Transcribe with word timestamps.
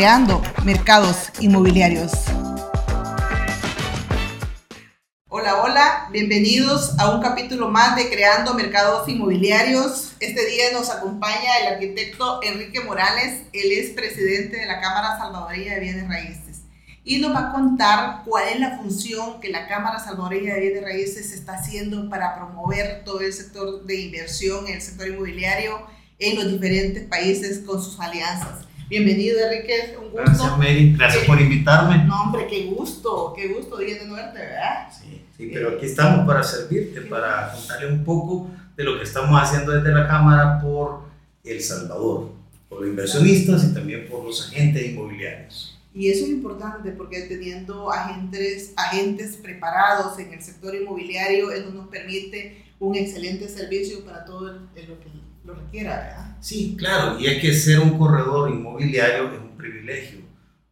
Creando 0.00 0.40
Mercados 0.64 1.28
Inmobiliarios. 1.40 2.10
Hola, 5.28 5.62
hola, 5.62 6.08
bienvenidos 6.10 6.98
a 6.98 7.14
un 7.14 7.20
capítulo 7.20 7.68
más 7.68 7.96
de 7.96 8.08
Creando 8.08 8.54
Mercados 8.54 9.06
Inmobiliarios. 9.10 10.12
Este 10.18 10.46
día 10.46 10.72
nos 10.72 10.88
acompaña 10.88 11.58
el 11.60 11.74
arquitecto 11.74 12.40
Enrique 12.42 12.80
Morales, 12.80 13.42
él 13.52 13.72
es 13.72 13.90
presidente 13.90 14.56
de 14.56 14.64
la 14.64 14.80
Cámara 14.80 15.18
Salvadoreña 15.18 15.74
de 15.74 15.80
Bienes 15.80 16.08
Raíces 16.08 16.62
y 17.04 17.18
nos 17.18 17.34
va 17.34 17.50
a 17.50 17.52
contar 17.52 18.22
cuál 18.24 18.48
es 18.54 18.58
la 18.58 18.78
función 18.78 19.38
que 19.38 19.50
la 19.50 19.68
Cámara 19.68 19.98
Salvadoreña 19.98 20.54
de 20.54 20.60
Bienes 20.60 20.82
Raíces 20.82 21.30
está 21.30 21.56
haciendo 21.56 22.08
para 22.08 22.36
promover 22.36 23.04
todo 23.04 23.20
el 23.20 23.34
sector 23.34 23.84
de 23.84 24.00
inversión, 24.00 24.66
el 24.66 24.80
sector 24.80 25.08
inmobiliario 25.08 25.86
en 26.18 26.36
los 26.36 26.50
diferentes 26.50 27.06
países 27.06 27.58
con 27.66 27.84
sus 27.84 28.00
alianzas. 28.00 28.69
Bienvenido, 28.90 29.38
Enrique, 29.38 29.94
un 29.96 30.10
gusto. 30.10 30.16
Gracias, 30.16 30.58
Mary, 30.58 30.96
gracias 30.98 31.24
por 31.24 31.40
invitarme. 31.40 32.02
No, 32.06 32.22
hombre, 32.22 32.48
qué 32.48 32.64
gusto, 32.64 33.32
qué 33.36 33.46
gusto, 33.46 33.78
Día 33.78 34.00
de 34.00 34.06
Norte, 34.06 34.36
¿verdad? 34.36 34.88
Sí, 34.90 35.22
sí, 35.36 35.48
pero 35.54 35.76
aquí 35.76 35.86
estamos 35.86 36.26
para 36.26 36.42
servirte, 36.42 37.02
para 37.02 37.52
contarle 37.52 37.86
un 37.86 38.02
poco 38.02 38.50
de 38.76 38.82
lo 38.82 38.98
que 38.98 39.04
estamos 39.04 39.40
haciendo 39.40 39.70
desde 39.70 39.92
la 39.94 40.08
Cámara 40.08 40.60
por 40.60 41.02
El 41.44 41.60
Salvador, 41.62 42.32
por 42.68 42.80
los 42.80 42.90
inversionistas 42.90 43.62
y 43.62 43.74
también 43.74 44.08
por 44.08 44.24
los 44.24 44.48
agentes 44.48 44.84
inmobiliarios. 44.84 45.78
Y 45.94 46.10
eso 46.10 46.24
es 46.24 46.30
importante 46.30 46.90
porque 46.90 47.20
teniendo 47.28 47.92
agentes, 47.92 48.72
agentes 48.76 49.36
preparados 49.36 50.18
en 50.18 50.32
el 50.32 50.42
sector 50.42 50.74
inmobiliario, 50.74 51.52
eso 51.52 51.70
nos 51.70 51.86
permite 51.86 52.64
un 52.80 52.96
excelente 52.96 53.48
servicio 53.48 54.04
para 54.04 54.24
todo 54.24 54.48
el, 54.48 54.56
el, 54.74 54.90
lo 55.44 55.54
requiera, 55.54 55.96
¿verdad? 55.96 56.36
Sí, 56.40 56.76
claro, 56.78 57.18
y 57.18 57.26
es 57.26 57.40
que 57.40 57.52
ser 57.52 57.80
un 57.80 57.98
corredor 57.98 58.50
inmobiliario 58.50 59.32
es 59.32 59.40
un 59.40 59.56
privilegio, 59.56 60.20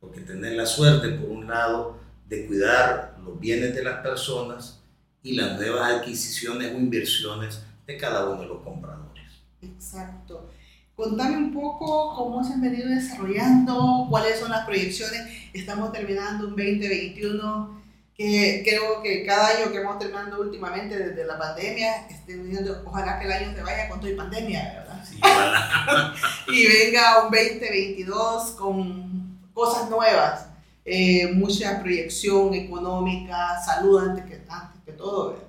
porque 0.00 0.20
tener 0.20 0.52
la 0.52 0.66
suerte, 0.66 1.10
por 1.10 1.30
un 1.30 1.46
lado, 1.46 1.98
de 2.26 2.46
cuidar 2.46 3.16
los 3.24 3.38
bienes 3.38 3.74
de 3.74 3.82
las 3.82 4.00
personas 4.00 4.82
y 5.22 5.34
las 5.34 5.56
nuevas 5.56 5.92
adquisiciones 5.92 6.74
o 6.74 6.78
inversiones 6.78 7.62
de 7.86 7.96
cada 7.96 8.28
uno 8.28 8.42
de 8.42 8.48
los 8.48 8.62
compradores. 8.62 9.24
Exacto. 9.62 10.50
Contame 10.94 11.36
un 11.36 11.52
poco 11.52 12.16
cómo 12.16 12.42
se 12.42 12.54
han 12.54 12.60
venido 12.60 12.88
desarrollando, 12.88 14.06
cuáles 14.10 14.40
son 14.40 14.50
las 14.50 14.66
proyecciones. 14.66 15.20
Estamos 15.52 15.92
terminando 15.92 16.48
un 16.48 16.56
2021 16.56 17.82
que 18.18 18.64
creo 18.66 19.00
que 19.00 19.24
cada 19.24 19.56
año 19.56 19.70
que 19.70 19.78
hemos 19.78 19.96
terminando 19.96 20.40
últimamente 20.40 20.98
desde 20.98 21.24
la 21.24 21.38
pandemia, 21.38 22.08
estén 22.08 22.42
diciendo, 22.42 22.82
ojalá 22.84 23.16
que 23.20 23.26
el 23.26 23.32
año 23.32 23.54
se 23.54 23.62
vaya 23.62 23.88
con 23.88 24.00
toda 24.00 24.16
pandemia, 24.16 24.74
¿verdad? 24.74 25.04
Sí, 25.08 25.20
ojalá. 25.22 26.14
y 26.48 26.66
venga 26.66 27.24
un 27.24 27.30
2022 27.30 28.50
con 28.58 29.38
cosas 29.54 29.88
nuevas, 29.88 30.48
eh, 30.84 31.30
mucha 31.32 31.80
proyección 31.80 32.54
económica, 32.54 33.62
salud 33.64 34.08
antes 34.08 34.24
que, 34.24 34.42
antes 34.48 34.82
que 34.84 34.92
todo, 34.92 35.28
¿verdad? 35.28 35.44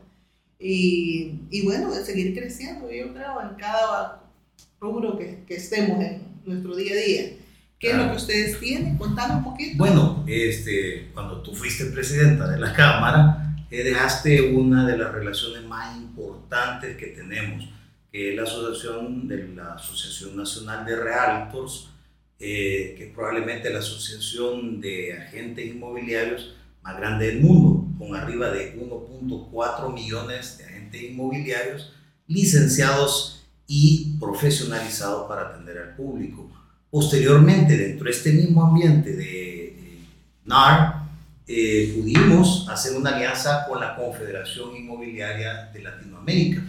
Y, 0.59 1.40
y 1.50 1.66
bueno, 1.66 1.92
seguir 2.06 2.38
creciendo, 2.38 2.92
yo 2.92 3.12
creo, 3.14 3.42
en 3.42 3.56
cada 3.56 4.22
rubro 4.80 5.17
que, 5.17 5.44
que 5.47 5.56
estemos 5.56 6.00
en 6.03 6.40
nuestro 6.46 6.75
día 6.75 6.94
a 6.94 6.97
día. 6.97 7.31
¿Qué 7.79 7.91
es 7.91 7.97
lo 7.97 8.12
que 8.12 8.17
ustedes 8.17 8.59
tienen? 8.59 8.97
Contame 8.97 9.35
un 9.35 9.44
poquito. 9.45 9.78
Bueno, 9.78 10.25
este, 10.28 11.09
cuando 11.13 11.41
tú 11.41 11.56
fuiste 11.56 11.85
presidenta 11.85 12.50
de 12.50 12.59
la 12.59 12.73
Cámara, 12.73 13.56
eh, 13.72 13.84
dejaste 13.84 14.51
una 14.51 14.85
de 14.85 14.97
las 14.97 15.13
relaciones 15.13 15.63
más 15.63 15.95
importantes 15.95 16.97
que 16.97 17.07
tenemos, 17.07 17.69
que 18.12 18.31
es 18.31 18.35
la 18.35 18.44
asociación 18.44 19.29
de 19.29 19.47
la 19.56 19.75
Asociación 19.75 20.35
Nacional 20.35 20.85
de 20.85 20.95
Realtors, 20.97 21.89
eh, 22.38 22.95
que 22.97 23.07
es 23.07 23.13
probablemente 23.13 23.69
la 23.69 23.79
asociación 23.79 24.81
de 24.81 25.13
agentes 25.13 25.66
inmobiliarios 25.66 26.56
más 26.81 26.97
grande 26.97 27.28
del 27.28 27.39
mundo, 27.39 27.88
con 27.97 28.13
arriba 28.13 28.50
de 28.50 28.75
1.4 28.78 29.94
millones 29.94 30.57
de 30.57 30.66
agentes 30.66 31.01
inmobiliarios 31.01 31.94
licenciados 32.28 33.45
y 33.68 34.18
profesionalizados 34.19 35.29
para 35.29 35.44
atender 35.44 35.78
al 35.78 35.95
público. 35.95 36.51
Posteriormente, 36.91 37.77
dentro 37.77 38.05
de 38.05 38.11
este 38.11 38.31
mismo 38.33 38.66
ambiente 38.66 39.16
de 39.16 40.00
NAR, 40.45 41.03
eh, 41.47 41.94
pudimos 41.95 42.67
hacer 42.67 42.97
una 42.97 43.11
alianza 43.11 43.66
con 43.67 43.79
la 43.79 43.95
Confederación 43.95 44.75
Inmobiliaria 44.75 45.69
de 45.72 45.83
Latinoamérica, 45.83 46.63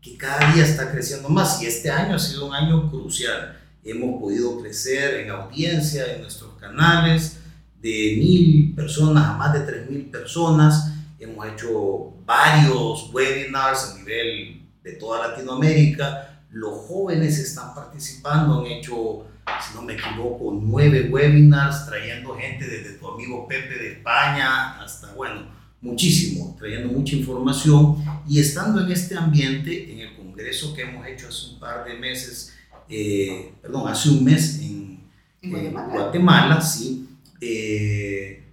que 0.00 0.16
cada 0.18 0.52
día 0.52 0.64
está 0.64 0.90
creciendo 0.90 1.30
más 1.30 1.62
y 1.62 1.66
este 1.66 1.90
año 1.90 2.16
ha 2.16 2.18
sido 2.18 2.46
un 2.46 2.54
año 2.54 2.90
crucial. 2.90 3.58
Hemos 3.82 4.20
podido 4.20 4.60
crecer 4.60 5.20
en 5.20 5.30
audiencia 5.30 6.14
en 6.14 6.22
nuestros 6.22 6.54
canales 6.58 7.38
de 7.80 8.16
mil 8.18 8.74
personas 8.74 9.26
a 9.26 9.32
más 9.34 9.54
de 9.54 9.60
tres 9.60 9.90
mil 9.90 10.04
personas. 10.10 10.92
Hemos 11.18 11.46
hecho 11.46 12.14
varios 12.26 13.10
webinars 13.12 13.92
a 13.92 13.98
nivel 13.98 14.62
de 14.82 14.92
toda 14.92 15.28
Latinoamérica. 15.28 16.44
Los 16.50 16.86
jóvenes 16.86 17.38
están 17.38 17.74
participando, 17.74 18.60
han 18.60 18.66
hecho 18.66 19.26
si 19.60 19.74
no 19.74 19.82
me 19.82 19.94
equivoco, 19.94 20.58
nueve 20.60 21.08
webinars 21.10 21.86
trayendo 21.86 22.34
gente 22.36 22.66
desde 22.66 22.94
tu 22.94 23.08
amigo 23.08 23.46
Pepe 23.48 23.74
de 23.76 23.92
España 23.94 24.80
hasta, 24.80 25.12
bueno, 25.14 25.46
muchísimo, 25.80 26.56
trayendo 26.58 26.92
mucha 26.92 27.16
información 27.16 27.96
y 28.28 28.40
estando 28.40 28.84
en 28.84 28.92
este 28.92 29.16
ambiente, 29.16 29.92
en 29.92 29.98
el 30.00 30.16
congreso 30.16 30.74
que 30.74 30.82
hemos 30.82 31.06
hecho 31.06 31.28
hace 31.28 31.54
un 31.54 31.60
par 31.60 31.84
de 31.84 31.94
meses, 31.94 32.54
eh, 32.88 33.52
perdón, 33.60 33.88
hace 33.88 34.10
un 34.10 34.24
mes 34.24 34.60
en, 34.60 35.00
¿En 35.42 35.50
Guatemala? 35.50 35.92
Guatemala, 35.92 36.60
sí, 36.60 37.08
eh, 37.40 38.44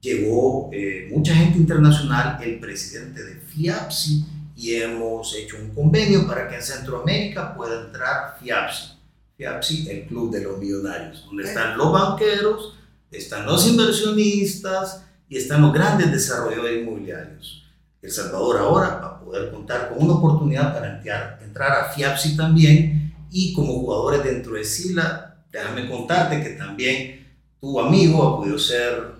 llegó 0.00 0.70
eh, 0.72 1.08
mucha 1.10 1.34
gente 1.34 1.58
internacional, 1.58 2.42
el 2.42 2.58
presidente 2.58 3.22
de 3.22 3.34
FIAPSI, 3.36 4.24
y 4.56 4.74
hemos 4.74 5.36
hecho 5.36 5.56
un 5.56 5.70
convenio 5.74 6.26
para 6.26 6.48
que 6.48 6.56
en 6.56 6.62
Centroamérica 6.62 7.54
pueda 7.54 7.86
entrar 7.86 8.38
FIAPSI. 8.40 8.97
FIAPSI, 9.38 9.88
el 9.88 10.06
club 10.06 10.32
de 10.32 10.42
los 10.42 10.58
millonarios, 10.58 11.24
donde 11.24 11.44
están 11.44 11.78
los 11.78 11.92
banqueros, 11.92 12.76
están 13.08 13.46
los 13.46 13.68
inversionistas 13.68 15.04
y 15.28 15.36
están 15.36 15.62
los 15.62 15.72
grandes 15.72 16.10
desarrolladores 16.10 16.82
inmobiliarios. 16.82 17.64
El 18.02 18.10
Salvador 18.10 18.58
ahora 18.58 18.88
va 18.96 19.06
a 19.06 19.20
poder 19.20 19.52
contar 19.52 19.90
con 19.90 20.02
una 20.02 20.14
oportunidad 20.14 20.74
para 20.74 20.96
entrar, 20.96 21.38
entrar 21.40 21.70
a 21.70 21.84
FIAPSI 21.92 22.36
también 22.36 23.14
y 23.30 23.52
como 23.52 23.74
jugadores 23.74 24.24
dentro 24.24 24.54
de 24.54 24.64
SILA, 24.64 25.44
déjame 25.52 25.88
contarte 25.88 26.42
que 26.42 26.50
también 26.50 27.28
tu 27.60 27.78
amigo 27.78 28.24
ha 28.24 28.36
podido 28.38 28.58
ser 28.58 29.12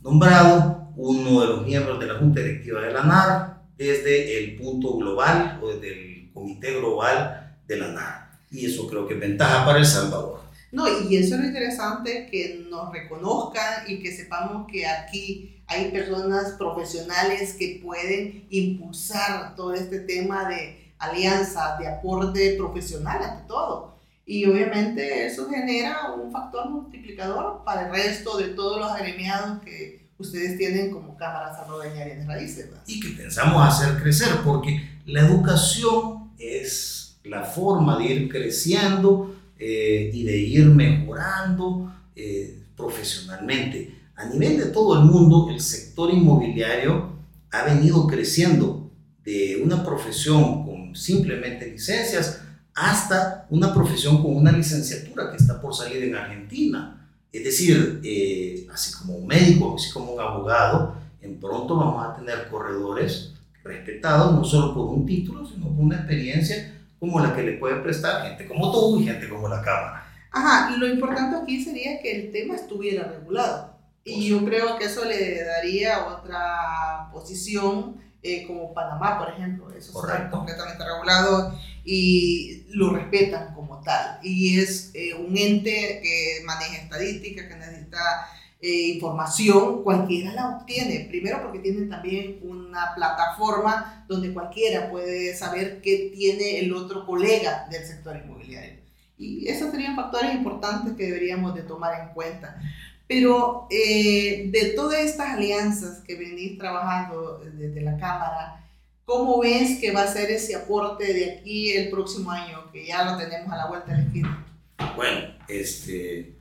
nombrado 0.00 0.92
uno 0.96 1.42
de 1.42 1.46
los 1.46 1.66
miembros 1.66 2.00
de 2.00 2.06
la 2.06 2.14
Junta 2.14 2.40
Directiva 2.40 2.80
de 2.80 2.92
la 2.92 3.04
NAR 3.04 3.60
desde 3.76 4.38
el 4.38 4.56
punto 4.56 4.96
global 4.96 5.60
o 5.62 5.68
desde 5.68 5.92
el 5.92 6.32
comité 6.32 6.78
global 6.78 7.58
de 7.66 7.76
la 7.76 7.88
NAR 7.88 8.27
y 8.50 8.66
eso 8.66 8.86
creo 8.86 9.06
que 9.06 9.14
es 9.14 9.20
ventaja 9.20 9.64
para 9.64 9.78
El 9.78 9.86
Salvador. 9.86 10.40
No, 10.70 10.86
y 10.86 11.16
eso 11.16 11.34
es 11.34 11.40
lo 11.40 11.46
interesante, 11.46 12.28
que 12.30 12.66
nos 12.68 12.92
reconozcan 12.92 13.84
y 13.86 14.00
que 14.00 14.14
sepamos 14.14 14.66
que 14.70 14.86
aquí 14.86 15.62
hay 15.66 15.90
personas 15.90 16.52
profesionales 16.58 17.54
que 17.58 17.80
pueden 17.82 18.46
impulsar 18.50 19.54
todo 19.54 19.72
este 19.72 20.00
tema 20.00 20.48
de 20.48 20.92
alianza, 20.98 21.76
de 21.78 21.88
aporte 21.88 22.54
profesional 22.58 23.22
ante 23.22 23.46
todo. 23.46 23.96
Y 24.26 24.44
obviamente 24.44 25.26
eso 25.26 25.48
genera 25.48 26.12
un 26.12 26.30
factor 26.30 26.68
multiplicador 26.68 27.64
para 27.64 27.86
el 27.86 27.92
resto 27.92 28.36
de 28.36 28.48
todos 28.48 28.78
los 28.78 28.90
agremiados 28.90 29.62
que 29.62 30.06
ustedes 30.18 30.58
tienen 30.58 30.90
como 30.90 31.16
Cámara 31.16 31.54
Salvadoreña 31.56 32.04
de 32.04 32.26
Raíces. 32.26 32.68
¿verdad? 32.68 32.82
Y 32.86 33.00
que 33.00 33.08
pensamos 33.10 33.66
hacer 33.66 34.02
crecer, 34.02 34.28
porque 34.44 34.86
la 35.06 35.20
educación 35.20 36.32
es 36.38 37.07
la 37.28 37.44
forma 37.44 37.98
de 37.98 38.04
ir 38.06 38.28
creciendo 38.28 39.34
eh, 39.58 40.10
y 40.12 40.24
de 40.24 40.38
ir 40.38 40.66
mejorando 40.66 41.92
eh, 42.14 42.64
profesionalmente. 42.76 43.94
A 44.16 44.26
nivel 44.26 44.58
de 44.58 44.66
todo 44.66 45.00
el 45.00 45.04
mundo, 45.04 45.48
el 45.50 45.60
sector 45.60 46.10
inmobiliario 46.12 47.12
ha 47.50 47.64
venido 47.64 48.06
creciendo 48.06 48.90
de 49.24 49.60
una 49.62 49.84
profesión 49.84 50.64
con 50.64 50.96
simplemente 50.96 51.70
licencias 51.70 52.40
hasta 52.74 53.46
una 53.50 53.74
profesión 53.74 54.22
con 54.22 54.36
una 54.36 54.52
licenciatura 54.52 55.30
que 55.30 55.36
está 55.36 55.60
por 55.60 55.74
salir 55.74 56.04
en 56.04 56.14
Argentina. 56.14 57.10
Es 57.32 57.44
decir, 57.44 58.00
eh, 58.04 58.66
así 58.72 58.92
como 58.92 59.16
un 59.16 59.26
médico, 59.26 59.74
así 59.76 59.90
como 59.92 60.12
un 60.12 60.20
abogado, 60.20 60.94
en 61.20 61.38
pronto 61.38 61.76
vamos 61.76 62.06
a 62.06 62.16
tener 62.16 62.48
corredores 62.48 63.34
respetados 63.64 64.34
no 64.34 64.44
solo 64.44 64.72
por 64.72 64.86
un 64.86 65.04
título, 65.04 65.44
sino 65.44 65.66
por 65.66 65.84
una 65.84 65.96
experiencia 65.96 66.77
como 66.98 67.20
la 67.20 67.34
que 67.34 67.42
le 67.42 67.52
puede 67.58 67.76
prestar 67.76 68.26
gente 68.26 68.46
como 68.46 68.72
tú 68.72 69.00
y 69.00 69.04
gente 69.04 69.28
como 69.28 69.48
la 69.48 69.62
Cámara. 69.62 70.04
Ajá, 70.30 70.76
lo 70.76 70.86
importante 70.86 71.36
aquí 71.36 71.62
sería 71.62 72.00
que 72.00 72.12
el 72.12 72.32
tema 72.32 72.54
estuviera 72.54 73.04
regulado. 73.04 73.78
Y 74.04 74.28
yo 74.28 74.44
creo 74.44 74.78
que 74.78 74.86
eso 74.86 75.04
le 75.04 75.44
daría 75.44 76.06
otra 76.08 77.10
posición 77.12 78.00
eh, 78.22 78.46
como 78.46 78.72
Panamá, 78.74 79.18
por 79.18 79.30
ejemplo. 79.30 79.70
Eso 79.70 80.00
está 80.00 80.30
completamente 80.30 80.84
regulado 80.84 81.58
y 81.84 82.64
lo 82.70 82.94
respetan 82.94 83.54
como 83.54 83.80
tal. 83.82 84.18
Y 84.22 84.58
es 84.58 84.90
eh, 84.94 85.14
un 85.14 85.36
ente 85.36 86.00
que 86.02 86.42
maneja 86.44 86.82
estadística, 86.82 87.48
que 87.48 87.56
necesita 87.56 88.28
eh, 88.60 88.88
información, 88.94 89.84
cualquiera 89.84 90.32
la 90.32 90.56
obtiene. 90.56 91.06
Primero 91.08 91.42
porque 91.42 91.60
tienen 91.60 91.88
también 91.88 92.40
una 92.42 92.94
plataforma 92.94 94.04
donde 94.08 94.32
cualquiera 94.32 94.90
puede 94.90 95.36
saber 95.36 95.80
qué 95.80 96.10
tiene 96.14 96.58
el 96.58 96.72
otro 96.72 97.06
colega 97.06 97.68
del 97.70 97.84
sector 97.84 98.16
inmobiliario. 98.16 98.78
Y 99.16 99.48
esos 99.48 99.70
serían 99.70 99.96
factores 99.96 100.34
importantes 100.34 100.94
que 100.94 101.06
deberíamos 101.06 101.54
de 101.54 101.62
tomar 101.62 102.00
en 102.00 102.14
cuenta. 102.14 102.60
Pero 103.06 103.66
eh, 103.70 104.48
de 104.50 104.72
todas 104.76 105.00
estas 105.00 105.30
alianzas 105.30 106.00
que 106.00 106.16
venís 106.16 106.58
trabajando 106.58 107.38
desde 107.38 107.80
la 107.80 107.96
Cámara, 107.96 108.68
¿cómo 109.04 109.40
ves 109.40 109.78
que 109.80 109.92
va 109.92 110.02
a 110.02 110.12
ser 110.12 110.30
ese 110.30 110.54
aporte 110.54 111.12
de 111.12 111.32
aquí 111.32 111.70
el 111.72 111.90
próximo 111.90 112.30
año, 112.30 112.70
que 112.70 112.86
ya 112.86 113.04
lo 113.04 113.16
tenemos 113.16 113.52
a 113.52 113.56
la 113.56 113.66
vuelta 113.66 113.92
de 113.92 113.98
la 113.98 114.04
esquina? 114.04 114.46
Bueno, 114.94 115.34
este, 115.48 116.37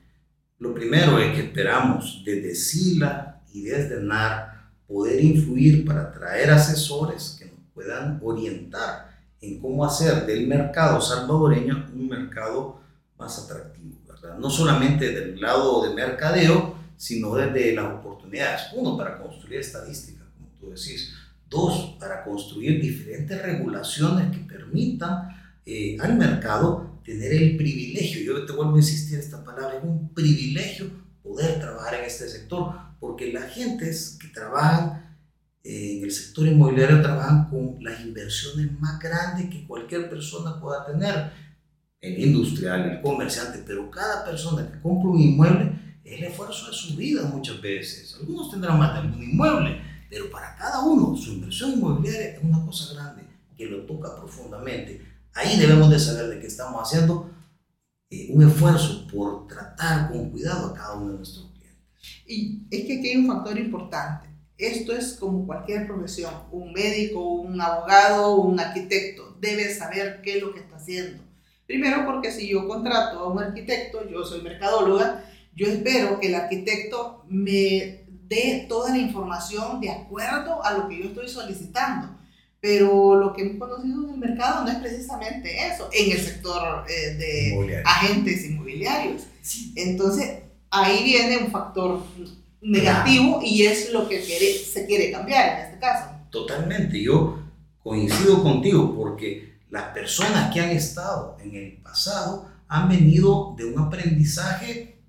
lo 0.60 0.74
primero 0.74 1.20
es 1.20 1.36
que 1.36 1.48
esperamos 1.48 2.24
desde 2.26 2.56
SILA 2.56 3.42
y 3.54 3.64
desde 3.64 4.02
NAR 4.02 4.72
poder 4.88 5.24
influir 5.24 5.86
para 5.86 6.12
traer 6.12 6.50
asesores 6.52 7.38
que 7.40 7.46
nos 7.46 7.60
puedan 7.74 8.20
orientar 8.24 9.18
en 9.42 9.60
cómo 9.60 9.86
hacer 9.86 10.26
del 10.26 10.48
mercado 10.48 11.00
salvadoreño 11.00 11.90
un 11.94 12.08
mercado 12.08 12.82
más 13.18 13.38
atractivo. 13.40 13.98
No 14.40 14.50
solamente 14.50 15.12
del 15.12 15.40
lado 15.40 15.88
de 15.88 15.94
mercadeo, 15.94 16.76
sino 16.98 17.36
desde 17.36 17.74
las 17.74 17.94
oportunidades. 17.94 18.64
Uno, 18.76 18.98
para 18.98 19.18
construir 19.20 19.60
estadística, 19.60 20.24
como 20.36 20.50
tú 20.60 20.70
decís. 20.70 21.14
Dos, 21.50 21.96
para 22.00 22.24
construir 22.24 22.82
diferentes 22.82 23.42
regulaciones 23.42 24.36
que 24.36 24.44
permitan 24.44 25.30
eh, 25.66 25.98
al 26.02 26.18
mercado 26.18 26.87
tener 27.08 27.32
el 27.32 27.56
privilegio, 27.56 28.22
yo 28.22 28.46
te 28.46 28.52
vuelvo 28.52 28.76
a 28.76 28.80
insistir 28.80 29.18
esta 29.18 29.42
palabra, 29.42 29.78
es 29.78 29.84
un 29.86 30.14
privilegio 30.14 30.92
poder 31.24 31.58
trabajar 31.58 31.96
en 31.96 32.04
este 32.04 32.28
sector, 32.28 32.76
porque 33.00 33.32
las 33.32 33.54
gentes 33.54 34.18
que 34.22 34.28
trabajan 34.28 35.16
eh, 35.64 36.00
en 36.00 36.04
el 36.04 36.12
sector 36.12 36.46
inmobiliario 36.46 37.02
trabajan 37.02 37.50
con 37.50 37.82
las 37.82 38.02
inversiones 38.02 38.78
más 38.82 39.00
grandes 39.00 39.50
que 39.50 39.66
cualquier 39.66 40.10
persona 40.10 40.60
pueda 40.60 40.86
tener 40.86 41.32
el 42.02 42.20
industrial, 42.20 42.92
el 42.92 43.02
comerciante, 43.02 43.64
pero 43.66 43.90
cada 43.90 44.26
persona 44.26 44.70
que 44.70 44.82
compra 44.82 45.10
un 45.10 45.22
inmueble 45.22 45.72
es 46.04 46.20
el 46.20 46.26
esfuerzo 46.26 46.68
de 46.68 46.74
su 46.74 46.98
vida 46.98 47.24
muchas 47.24 47.62
veces. 47.62 48.18
Algunos 48.20 48.52
tendrán 48.52 48.78
más 48.78 48.94
de 48.94 49.00
algún 49.08 49.24
inmueble, 49.24 49.82
pero 50.10 50.30
para 50.30 50.58
cada 50.58 50.82
uno 50.82 51.16
su 51.16 51.32
inversión 51.32 51.72
inmobiliaria 51.72 52.36
es 52.36 52.44
una 52.44 52.66
cosa 52.66 52.94
grande 52.94 53.24
que 53.56 53.66
lo 53.66 53.84
toca 53.84 54.14
profundamente. 54.14 55.17
Ahí 55.38 55.60
debemos 55.60 55.92
de 55.92 56.00
saber 56.00 56.30
de 56.30 56.40
que 56.40 56.48
estamos 56.48 56.82
haciendo 56.82 57.30
eh, 58.10 58.30
un 58.34 58.48
esfuerzo 58.48 59.08
por 59.08 59.48
tratar 59.48 60.12
con 60.12 60.32
cuidado 60.32 60.68
a 60.68 60.74
cada 60.74 60.96
uno 60.96 61.12
de 61.12 61.18
nuestros 61.18 61.52
clientes. 61.52 61.86
Y 62.26 62.66
es 62.72 62.86
que 62.86 62.98
aquí 62.98 63.10
hay 63.10 63.18
un 63.18 63.28
factor 63.28 63.58
importante. 63.60 64.28
Esto 64.58 64.94
es 64.94 65.14
como 65.14 65.46
cualquier 65.46 65.86
profesión. 65.86 66.34
Un 66.52 66.74
médico, 66.74 67.24
un 67.24 67.62
abogado, 67.62 68.38
un 68.38 68.60
arquitecto 68.60 69.38
debe 69.40 69.72
saber 69.76 70.22
qué 70.24 70.38
es 70.38 70.42
lo 70.42 70.52
que 70.52 70.62
está 70.62 70.78
haciendo 70.78 71.28
Primero 71.68 72.06
porque 72.06 72.32
si 72.32 72.48
yo 72.48 72.66
contrato 72.66 73.20
a 73.20 73.28
un 73.28 73.40
arquitecto, 73.40 74.10
yo 74.10 74.24
soy 74.24 74.42
mercadóloga, 74.42 75.26
yo 75.54 75.68
espero 75.68 76.18
que 76.20 76.28
el 76.28 76.36
arquitecto 76.36 77.26
me 77.28 78.06
dé 78.08 78.66
toda 78.70 78.92
la 78.92 78.98
información 78.98 79.82
de 79.82 79.92
acuerdo 79.92 80.64
a 80.64 80.74
lo 80.74 80.88
que 80.88 80.98
yo 80.98 81.06
estoy 81.10 81.28
solicitando. 81.28 82.17
Pero 82.60 83.16
lo 83.16 83.34
que 83.34 83.44
hemos 83.44 83.60
conocido 83.60 84.04
en 84.04 84.14
el 84.16 84.20
mercado 84.20 84.66
no 84.66 84.72
es 84.72 84.78
precisamente 84.78 85.68
eso, 85.68 85.90
en 85.94 86.12
el 86.12 86.20
sector 86.20 86.86
eh, 86.90 87.14
de 87.16 87.82
agentes 87.86 88.46
inmobiliarios. 88.46 89.24
Entonces, 89.76 90.40
ahí 90.72 91.04
viene 91.04 91.38
un 91.38 91.52
factor 91.52 92.02
negativo 92.62 93.40
y 93.44 93.64
es 93.64 93.92
lo 93.92 94.08
que 94.10 94.22
se 94.22 94.86
quiere 94.86 95.12
cambiar 95.12 95.60
en 95.60 95.66
este 95.68 95.80
caso. 95.80 96.10
Totalmente, 96.32 97.02
yo 97.02 97.40
coincido 97.82 98.44
contigo 98.44 98.96
porque 98.96 99.58
las 99.70 99.86
personas 99.94 100.54
que 100.54 100.60
han 100.60 100.72
estado 100.72 101.38
en 101.42 101.56
el 101.56 101.78
pasado 101.78 102.50
han 102.68 102.90
venido 102.90 103.56
de 103.58 103.66
un 103.66 103.80
aprendizaje, 103.80 105.00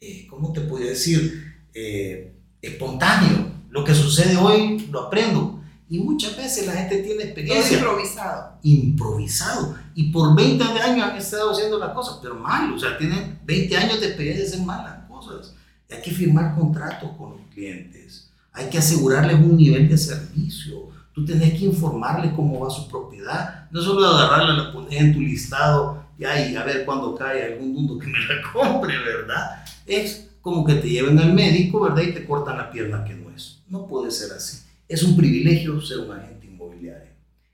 eh, 0.00 0.26
¿cómo 0.28 0.52
te 0.52 0.60
puedo 0.60 0.84
decir? 0.84 1.42
Eh, 1.72 2.32
espontáneo. 2.62 3.52
Lo 3.70 3.84
que 3.84 3.94
sucede 3.94 4.36
hoy 4.36 4.86
lo 4.90 5.06
aprendo. 5.06 5.60
Y 5.94 5.98
muchas 6.00 6.36
veces 6.36 6.66
la 6.66 6.72
gente 6.72 6.98
tiene 6.98 7.24
experiencia. 7.24 7.78
improvisado. 7.78 8.58
Improvisado. 8.62 9.76
Y 9.94 10.10
por 10.10 10.34
20 10.34 10.64
años 10.64 11.08
han 11.08 11.16
estado 11.16 11.52
haciendo 11.52 11.78
las 11.78 11.90
cosas, 11.90 12.18
pero 12.20 12.34
mal. 12.34 12.72
O 12.72 12.78
sea, 12.78 12.98
tienen 12.98 13.38
20 13.44 13.76
años 13.76 14.00
de 14.00 14.06
experiencia 14.08 14.44
de 14.44 14.50
hacer 14.50 14.66
malas 14.66 15.08
cosas. 15.08 15.54
Hay 15.90 16.02
que 16.02 16.10
firmar 16.10 16.56
contratos 16.56 17.10
con 17.16 17.32
los 17.32 17.40
clientes. 17.52 18.30
Hay 18.52 18.68
que 18.70 18.78
asegurarles 18.78 19.36
un 19.36 19.56
nivel 19.56 19.88
de 19.88 19.96
servicio 19.96 20.94
Tú 21.14 21.24
tenés 21.24 21.56
que 21.56 21.66
informarle 21.66 22.32
cómo 22.34 22.58
va 22.58 22.68
su 22.68 22.88
propiedad. 22.88 23.68
No 23.70 23.80
solo 23.80 24.04
agarrarla, 24.04 24.64
la 24.64 24.72
poner 24.72 24.94
en 24.94 25.12
tu 25.14 25.20
listado 25.20 26.02
y 26.18 26.24
ahí 26.24 26.56
a 26.56 26.64
ver 26.64 26.84
cuando 26.84 27.14
cae 27.14 27.52
algún 27.52 27.72
mundo 27.72 27.98
que 28.00 28.08
me 28.08 28.18
la 28.18 28.42
compre, 28.52 28.98
¿verdad? 28.98 29.64
Es 29.86 30.30
como 30.40 30.64
que 30.64 30.74
te 30.74 30.88
lleven 30.88 31.16
al 31.20 31.32
médico, 31.32 31.82
¿verdad? 31.82 32.02
Y 32.02 32.12
te 32.14 32.26
cortan 32.26 32.58
la 32.58 32.68
pierna 32.68 33.04
que 33.04 33.14
no 33.14 33.30
es. 33.30 33.60
No 33.68 33.86
puede 33.86 34.10
ser 34.10 34.32
así. 34.32 34.63
Es 34.88 35.02
un 35.02 35.16
privilegio 35.16 35.80
ser 35.80 35.98
un 35.98 36.12
agente 36.12 36.46
inmobiliario. 36.46 37.12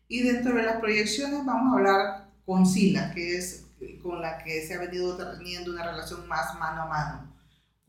Y 0.08 0.22
dentro 0.22 0.54
de 0.54 0.62
las 0.62 0.80
proyecciones 0.80 1.44
vamos 1.44 1.72
a 1.72 1.78
hablar 1.78 2.30
con 2.44 2.66
Sila, 2.66 3.12
que 3.14 3.36
es 3.36 3.66
con 4.02 4.20
la 4.20 4.38
que 4.38 4.66
se 4.66 4.74
ha 4.74 4.80
venido 4.80 5.16
teniendo 5.16 5.70
una 5.70 5.90
relación 5.90 6.26
más 6.26 6.58
mano 6.58 6.82
a 6.82 6.86
mano 6.86 7.30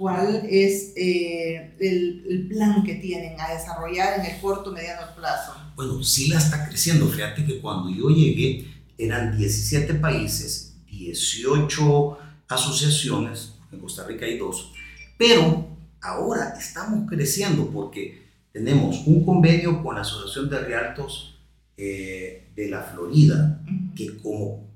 cuál 0.02 0.48
es 0.50 0.94
eh, 0.96 1.76
el, 1.80 2.26
el, 2.28 2.48
plan 2.48 2.84
que 2.84 2.96
tienen 2.96 3.40
a 3.40 3.54
desarrollar 3.54 4.20
en 4.20 4.26
el 4.26 4.42
corto 4.42 4.72
mediano 4.72 5.14
plazo. 5.16 5.54
Bueno, 5.76 6.04
SILA 6.04 6.40
está 6.40 6.68
creciendo. 6.68 7.08
Fíjate 7.08 7.46
que 7.46 7.62
cuando 7.62 7.88
yo 7.92 8.10
llegué 8.10 8.66
eran 8.98 9.38
17 9.38 9.94
países, 9.96 10.74
18 10.88 12.18
asociaciones, 12.48 13.54
en 13.72 13.80
Costa 13.80 14.08
Rica 14.08 14.26
hay 14.26 14.40
dos, 14.40 14.74
pero 15.20 15.68
ahora 16.02 16.56
estamos 16.60 17.08
creciendo 17.08 17.70
porque 17.70 18.21
tenemos 18.52 19.08
un 19.08 19.24
convenio 19.26 19.82
con 19.82 19.96
la 19.96 20.02
Asociación 20.02 20.50
de 20.50 20.60
Realtos 20.60 21.40
eh, 21.78 22.52
de 22.56 22.70
la 22.70 22.82
Florida, 22.82 23.62
que 23.96 24.18
como 24.18 24.70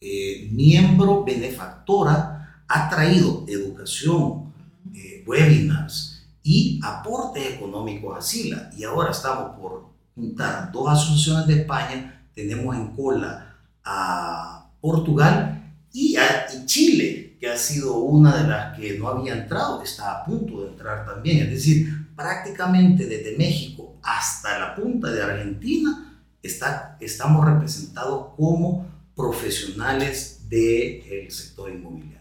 eh, 0.00 0.48
miembro 0.50 1.24
benefactora 1.24 2.64
ha 2.66 2.88
traído 2.88 3.44
educación, 3.46 4.52
eh, 4.94 5.22
webinars 5.26 6.26
y 6.42 6.80
aportes 6.82 7.54
económicos 7.54 8.16
a 8.16 8.22
SILA. 8.22 8.70
Y 8.76 8.84
ahora 8.84 9.10
estamos 9.10 9.58
por 9.60 9.90
juntar 10.14 10.72
dos 10.72 10.88
asociaciones 10.88 11.46
de 11.46 11.60
España, 11.60 12.28
tenemos 12.34 12.74
en 12.76 12.88
cola 12.96 13.58
a 13.84 14.70
Portugal 14.80 15.74
y 15.92 16.16
a 16.16 16.46
Chile, 16.64 17.36
que 17.38 17.48
ha 17.48 17.56
sido 17.56 17.98
una 17.98 18.36
de 18.36 18.48
las 18.48 18.78
que 18.78 18.98
no 18.98 19.08
había 19.08 19.34
entrado, 19.34 19.82
está 19.82 20.12
a 20.12 20.24
punto 20.24 20.62
de 20.62 20.70
entrar 20.70 21.04
también. 21.04 21.38
Es 21.46 21.50
decir, 21.50 21.99
prácticamente 22.20 23.06
desde 23.06 23.36
México 23.36 23.96
hasta 24.02 24.58
la 24.58 24.74
punta 24.74 25.10
de 25.10 25.22
Argentina 25.22 26.20
está, 26.42 26.98
estamos 27.00 27.46
representados 27.46 28.34
como 28.36 28.86
profesionales 29.16 30.48
del 30.48 31.30
sector 31.30 31.70
inmobiliario. 31.70 32.20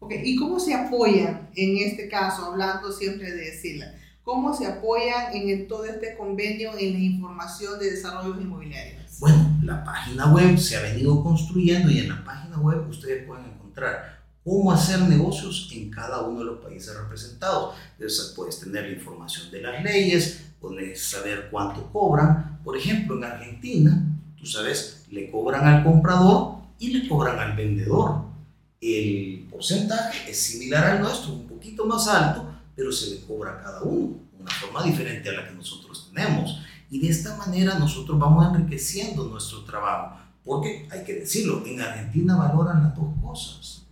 Okay. 0.00 0.22
¿Y 0.24 0.36
cómo 0.36 0.58
se 0.58 0.74
apoyan 0.74 1.50
en 1.54 1.76
este 1.78 2.08
caso, 2.08 2.46
hablando 2.46 2.90
siempre 2.90 3.32
de 3.32 3.52
SILA? 3.52 3.94
¿Cómo 4.22 4.54
se 4.54 4.66
apoyan 4.66 5.34
en 5.34 5.68
todo 5.68 5.84
este 5.84 6.16
convenio 6.16 6.72
en 6.78 6.92
la 6.94 6.98
información 6.98 7.78
de 7.78 7.90
desarrollos 7.90 8.40
inmobiliarios? 8.40 9.18
Bueno, 9.20 9.58
la 9.62 9.84
página 9.84 10.32
web 10.32 10.56
se 10.58 10.76
ha 10.76 10.82
venido 10.82 11.22
construyendo 11.22 11.90
y 11.90 11.98
en 11.98 12.08
la 12.10 12.24
página 12.24 12.58
web 12.58 12.88
ustedes 12.88 13.26
pueden 13.26 13.46
encontrar 13.46 14.17
cómo 14.48 14.72
hacer 14.72 15.00
negocios 15.00 15.70
en 15.72 15.90
cada 15.90 16.22
uno 16.22 16.40
de 16.40 16.46
los 16.46 16.60
países 16.60 16.96
representados. 16.96 17.74
Entonces 17.98 18.32
puedes 18.34 18.58
tener 18.60 18.84
la 18.84 18.92
información 18.92 19.50
de 19.50 19.60
las 19.60 19.82
leyes, 19.84 20.44
puedes 20.60 21.02
saber 21.02 21.48
cuánto 21.50 21.92
cobran. 21.92 22.60
Por 22.64 22.76
ejemplo, 22.76 23.16
en 23.16 23.24
Argentina, 23.24 24.06
tú 24.38 24.46
sabes, 24.46 25.04
le 25.10 25.30
cobran 25.30 25.66
al 25.66 25.84
comprador 25.84 26.58
y 26.78 26.88
le 26.88 27.08
cobran 27.08 27.38
al 27.38 27.56
vendedor 27.56 28.28
el 28.80 29.48
porcentaje 29.50 30.30
es 30.30 30.40
similar 30.40 30.84
al 30.84 31.00
nuestro, 31.00 31.32
un 31.32 31.48
poquito 31.48 31.84
más 31.84 32.06
alto, 32.06 32.46
pero 32.76 32.92
se 32.92 33.10
le 33.10 33.20
cobra 33.22 33.52
a 33.52 33.60
cada 33.60 33.82
uno, 33.82 34.16
una 34.38 34.50
forma 34.50 34.84
diferente 34.84 35.28
a 35.28 35.32
la 35.32 35.48
que 35.48 35.54
nosotros 35.54 36.10
tenemos. 36.12 36.60
Y 36.90 37.00
de 37.00 37.08
esta 37.08 37.36
manera 37.36 37.78
nosotros 37.78 38.18
vamos 38.18 38.54
enriqueciendo 38.54 39.24
nuestro 39.24 39.64
trabajo, 39.64 40.18
porque 40.44 40.88
hay 40.90 41.04
que 41.04 41.14
decirlo, 41.14 41.64
en 41.66 41.80
Argentina 41.80 42.36
valoran 42.36 42.84
las 42.84 42.96
dos 42.96 43.08
cosas. 43.20 43.82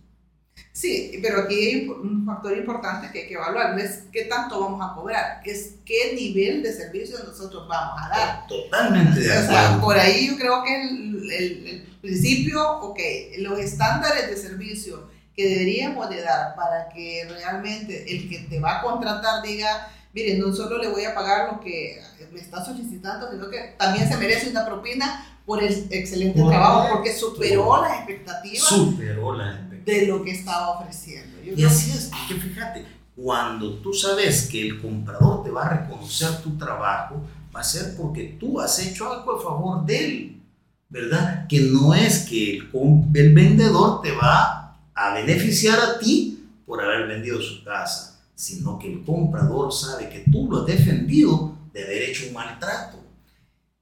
Sí, 0.77 1.17
pero 1.23 1.41
aquí 1.41 1.55
hay 1.55 1.89
un 1.89 2.23
factor 2.23 2.55
importante 2.55 3.09
que 3.11 3.21
hay 3.21 3.27
que 3.27 3.33
evaluar, 3.33 3.73
no 3.73 3.79
es 3.79 4.03
qué 4.11 4.25
tanto 4.25 4.59
vamos 4.59 4.79
a 4.79 4.93
cobrar, 4.93 5.41
es 5.43 5.73
qué 5.83 6.13
nivel 6.13 6.61
de 6.61 6.71
servicio 6.71 7.17
nosotros 7.25 7.67
vamos 7.67 7.99
a 7.99 8.09
dar. 8.09 8.47
Totalmente 8.47 9.21
de 9.21 9.33
acuerdo. 9.33 9.47
O 9.47 9.51
sea, 9.51 9.81
por 9.81 9.97
ahí 9.97 10.27
yo 10.27 10.37
creo 10.37 10.63
que 10.63 10.81
el, 10.83 11.31
el, 11.31 11.97
principio, 11.99 12.61
ok, 12.81 12.99
los 13.39 13.57
estándares 13.57 14.29
de 14.29 14.37
servicio 14.37 15.09
que 15.35 15.49
deberíamos 15.49 16.11
de 16.11 16.21
dar 16.21 16.55
para 16.55 16.89
que 16.89 17.27
realmente 17.27 18.15
el 18.15 18.29
que 18.29 18.37
te 18.47 18.59
va 18.59 18.77
a 18.77 18.81
contratar 18.83 19.41
diga, 19.41 19.91
miren, 20.13 20.39
no 20.39 20.53
solo 20.53 20.77
le 20.77 20.89
voy 20.89 21.05
a 21.05 21.15
pagar 21.15 21.53
lo 21.53 21.59
que 21.59 21.99
me 22.31 22.39
está 22.39 22.63
solicitando, 22.63 23.31
sino 23.31 23.49
que 23.49 23.73
también 23.79 24.07
se 24.07 24.15
merece 24.17 24.51
una 24.51 24.63
propina 24.63 25.25
por 25.43 25.63
el 25.63 25.87
excelente 25.89 26.39
trabajo, 26.39 26.89
porque 26.93 27.13
superó 27.13 27.81
las 27.81 27.97
expectativas. 27.97 28.67
Superó 28.67 29.33
las 29.33 29.47
expectativas 29.47 29.66
de 29.93 30.05
lo 30.07 30.23
que 30.23 30.31
estaba 30.31 30.71
ofreciendo. 30.71 31.37
y 31.43 31.63
así 31.63 31.91
es, 31.91 32.11
que 32.27 32.35
fíjate, 32.35 32.85
cuando 33.15 33.75
tú 33.75 33.93
sabes 33.93 34.47
que 34.47 34.61
el 34.61 34.81
comprador 34.81 35.43
te 35.43 35.49
va 35.49 35.65
a 35.65 35.77
reconocer 35.77 36.41
tu 36.43 36.57
trabajo, 36.57 37.21
va 37.55 37.61
a 37.61 37.63
ser 37.63 37.95
porque 37.95 38.37
tú 38.39 38.59
has 38.59 38.77
hecho 38.79 39.11
algo 39.11 39.37
a 39.37 39.41
favor 39.41 39.85
de 39.85 40.05
él, 40.05 40.41
¿verdad? 40.89 41.47
Que 41.47 41.61
no 41.61 41.95
es 41.95 42.19
que 42.19 42.57
el, 42.57 42.69
el 43.13 43.33
vendedor 43.33 44.01
te 44.01 44.11
va 44.11 44.77
a 44.93 45.13
beneficiar 45.13 45.79
a 45.79 45.99
ti 45.99 46.45
por 46.65 46.83
haber 46.83 47.07
vendido 47.07 47.41
su 47.41 47.63
casa, 47.63 48.19
sino 48.35 48.77
que 48.77 48.91
el 48.91 49.03
comprador 49.03 49.71
sabe 49.71 50.09
que 50.09 50.29
tú 50.31 50.49
lo 50.51 50.59
has 50.59 50.65
defendido 50.65 51.57
de 51.73 51.83
haber 51.83 52.03
hecho 52.03 52.27
un 52.27 52.33
maltrato. 52.33 52.97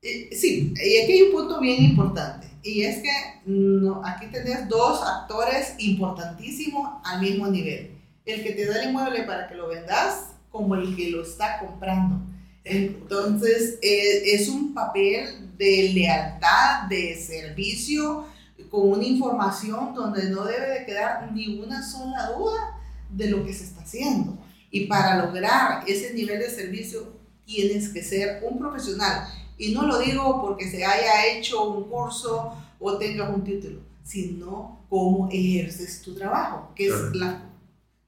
Eh, 0.02 0.30
sí, 0.32 0.72
y 0.76 1.02
aquí 1.02 1.12
hay 1.14 1.22
un 1.24 1.32
punto 1.32 1.60
bien 1.60 1.84
importante. 1.84 2.45
Y 2.66 2.82
es 2.82 3.04
que 3.04 3.12
no, 3.46 4.02
aquí 4.04 4.26
tenés 4.32 4.68
dos 4.68 5.00
actores 5.04 5.76
importantísimos 5.78 7.00
al 7.04 7.22
mismo 7.22 7.46
nivel. 7.46 7.96
El 8.26 8.42
que 8.42 8.54
te 8.54 8.66
da 8.66 8.82
el 8.82 8.90
inmueble 8.90 9.22
para 9.22 9.48
que 9.48 9.54
lo 9.54 9.68
vendas 9.68 10.32
como 10.50 10.74
el 10.74 10.96
que 10.96 11.12
lo 11.12 11.22
está 11.22 11.60
comprando. 11.60 12.26
Entonces, 12.64 13.78
eh, 13.84 14.34
es 14.34 14.50
un 14.50 14.74
papel 14.74 15.56
de 15.56 15.92
lealtad, 15.94 16.88
de 16.90 17.16
servicio, 17.16 18.26
con 18.72 18.94
una 18.94 19.04
información 19.04 19.94
donde 19.94 20.32
no 20.32 20.44
debe 20.46 20.80
de 20.80 20.86
quedar 20.88 21.32
ni 21.34 21.60
una 21.60 21.88
sola 21.88 22.32
duda 22.36 22.82
de 23.12 23.30
lo 23.30 23.46
que 23.46 23.54
se 23.54 23.66
está 23.66 23.82
haciendo. 23.82 24.40
Y 24.72 24.88
para 24.88 25.24
lograr 25.24 25.84
ese 25.88 26.16
nivel 26.16 26.40
de 26.40 26.50
servicio, 26.50 27.14
tienes 27.46 27.90
que 27.90 28.04
ser 28.04 28.44
un 28.44 28.58
profesional 28.58 29.28
y 29.58 29.74
no 29.74 29.88
lo 29.88 30.00
digo 30.00 30.42
porque 30.42 30.70
se 30.70 30.86
haya 30.86 31.28
hecho 31.28 31.64
un 31.64 31.90
curso 31.90 32.54
o 32.80 32.98
tengas 32.98 33.34
un 33.34 33.44
título, 33.44 33.80
sino 34.04 34.86
cómo 34.90 35.30
ejerces 35.32 36.02
tu 36.02 36.14
trabajo, 36.14 36.72
que 36.76 36.88
es 36.88 36.96
la, 37.14 37.44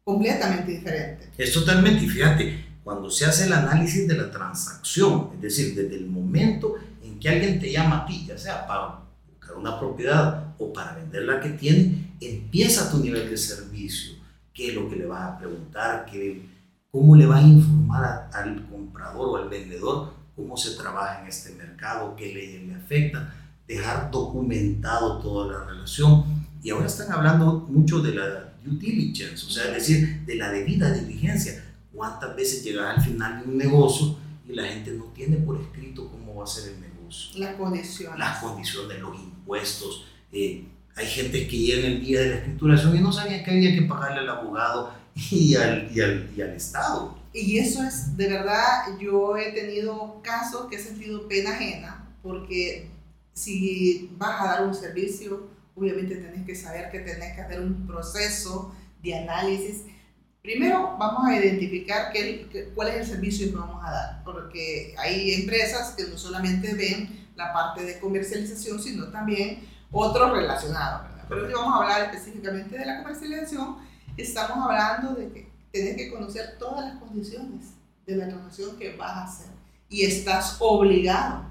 completamente 0.03 0.71
diferente. 0.71 1.29
Es 1.37 1.53
totalmente, 1.53 2.05
y 2.05 2.09
fíjate, 2.09 2.65
cuando 2.83 3.09
se 3.09 3.25
hace 3.25 3.45
el 3.45 3.53
análisis 3.53 4.07
de 4.07 4.17
la 4.17 4.31
transacción, 4.31 5.31
es 5.35 5.41
decir, 5.41 5.75
desde 5.75 5.95
el 5.95 6.07
momento 6.07 6.75
en 7.03 7.19
que 7.19 7.29
alguien 7.29 7.59
te 7.59 7.71
llama 7.71 8.03
a 8.03 8.05
ti, 8.05 8.25
ya 8.27 8.37
sea 8.37 8.67
para 8.67 8.99
buscar 9.29 9.57
una 9.57 9.79
propiedad 9.79 10.55
o 10.59 10.71
para 10.71 10.95
vender 10.95 11.23
la 11.23 11.39
que 11.39 11.49
tiene, 11.49 12.13
empieza 12.21 12.91
tu 12.91 12.99
nivel 12.99 13.29
de 13.29 13.37
servicio, 13.37 14.15
qué 14.53 14.69
es 14.69 14.75
lo 14.75 14.89
que 14.89 14.95
le 14.95 15.05
vas 15.05 15.33
a 15.33 15.37
preguntar, 15.37 16.05
qué, 16.11 16.41
cómo 16.91 17.15
le 17.15 17.25
vas 17.25 17.43
a 17.43 17.47
informar 17.47 18.29
al 18.33 18.65
comprador 18.69 19.29
o 19.29 19.37
al 19.37 19.49
vendedor 19.49 20.16
cómo 20.37 20.55
se 20.55 20.75
trabaja 20.75 21.21
en 21.21 21.27
este 21.27 21.53
mercado, 21.55 22.15
qué 22.15 22.31
leyes 22.31 22.63
le 22.67 22.75
afectan, 22.75 23.33
dejar 23.67 24.11
documentado 24.11 25.17
toda 25.19 25.51
la 25.51 25.65
relación. 25.65 26.23
Y 26.61 26.69
ahora 26.69 26.85
están 26.85 27.11
hablando 27.11 27.65
mucho 27.67 27.99
de 28.01 28.13
la 28.13 28.53
due 28.63 28.77
diligence, 28.77 29.45
o 29.45 29.49
sea, 29.49 29.65
es 29.65 29.87
decir, 29.87 30.25
de 30.25 30.35
la 30.35 30.51
debida 30.51 30.91
diligencia. 30.91 31.63
¿Cuántas 31.91 32.35
veces 32.35 32.63
llegas 32.63 32.97
al 32.97 33.03
final 33.03 33.41
de 33.41 33.49
un 33.49 33.57
negocio 33.57 34.15
y 34.47 34.53
la 34.53 34.65
gente 34.65 34.91
no 34.91 35.05
tiene 35.05 35.37
por 35.37 35.59
escrito 35.59 36.07
cómo 36.09 36.35
va 36.35 36.43
a 36.43 36.47
ser 36.47 36.71
el 36.71 36.81
negocio? 36.81 37.39
Las 37.39 37.55
condiciones. 37.55 38.19
Las 38.19 38.37
condiciones, 38.37 38.99
los 38.99 39.19
impuestos. 39.19 40.05
Eh, 40.31 40.67
hay 40.95 41.05
gente 41.07 41.47
que 41.47 41.57
llega 41.57 41.87
el 41.87 42.03
día 42.03 42.21
de 42.21 42.29
la 42.29 42.35
escrituración 42.35 42.95
y 42.95 42.99
no 42.99 43.11
sabía 43.11 43.43
que 43.43 43.51
había 43.51 43.73
que 43.73 43.83
pagarle 43.83 44.19
al 44.19 44.29
abogado 44.29 44.93
y 45.31 45.55
al, 45.55 45.89
y 45.93 46.01
al, 46.01 46.29
y 46.35 46.41
al 46.41 46.49
Estado. 46.51 47.17
Y 47.33 47.59
eso 47.59 47.83
es, 47.83 48.15
de 48.15 48.29
verdad, 48.29 48.97
yo 48.99 49.37
he 49.37 49.51
tenido 49.51 50.21
casos 50.23 50.67
que 50.69 50.77
he 50.77 50.79
sentido 50.79 51.27
pena 51.27 51.51
ajena, 51.51 52.07
porque 52.23 52.89
si 53.33 54.09
vas 54.17 54.41
a 54.41 54.45
dar 54.45 54.65
un 54.65 54.73
servicio, 54.73 55.47
obviamente 55.75 56.15
tenés 56.15 56.45
que 56.45 56.55
saber 56.55 56.89
que 56.89 56.99
tenés 56.99 57.35
que 57.35 57.41
hacer 57.41 57.61
un 57.61 57.85
proceso 57.85 58.75
de 59.03 59.15
análisis. 59.15 59.83
Primero 60.41 60.95
vamos 60.97 61.27
a 61.27 61.35
identificar 61.35 62.11
qué, 62.11 62.71
cuál 62.73 62.87
es 62.89 62.95
el 62.95 63.05
servicio 63.05 63.49
que 63.49 63.55
vamos 63.55 63.83
a 63.85 63.91
dar, 63.91 64.23
porque 64.23 64.95
hay 64.97 65.33
empresas 65.33 65.93
que 65.95 66.05
no 66.05 66.17
solamente 66.17 66.73
ven 66.73 67.27
la 67.35 67.53
parte 67.53 67.83
de 67.83 67.99
comercialización, 67.99 68.81
sino 68.81 69.09
también 69.09 69.59
otros 69.91 70.31
relacionados. 70.31 71.07
Pero 71.29 71.47
si 71.47 71.53
vamos 71.53 71.73
a 71.73 71.77
hablar 71.77 72.13
específicamente 72.13 72.77
de 72.77 72.85
la 72.85 73.03
comercialización, 73.03 73.86
estamos 74.17 74.57
hablando 74.57 75.13
de 75.13 75.29
que 75.29 75.49
tienes 75.71 75.95
que 75.95 76.11
conocer 76.11 76.57
todas 76.57 76.85
las 76.85 76.97
condiciones 76.97 77.73
de 78.05 78.15
la 78.15 78.27
transacción 78.29 78.77
que 78.77 78.95
vas 78.95 79.11
a 79.11 79.23
hacer 79.25 79.47
y 79.89 80.03
estás 80.03 80.57
obligado 80.59 81.45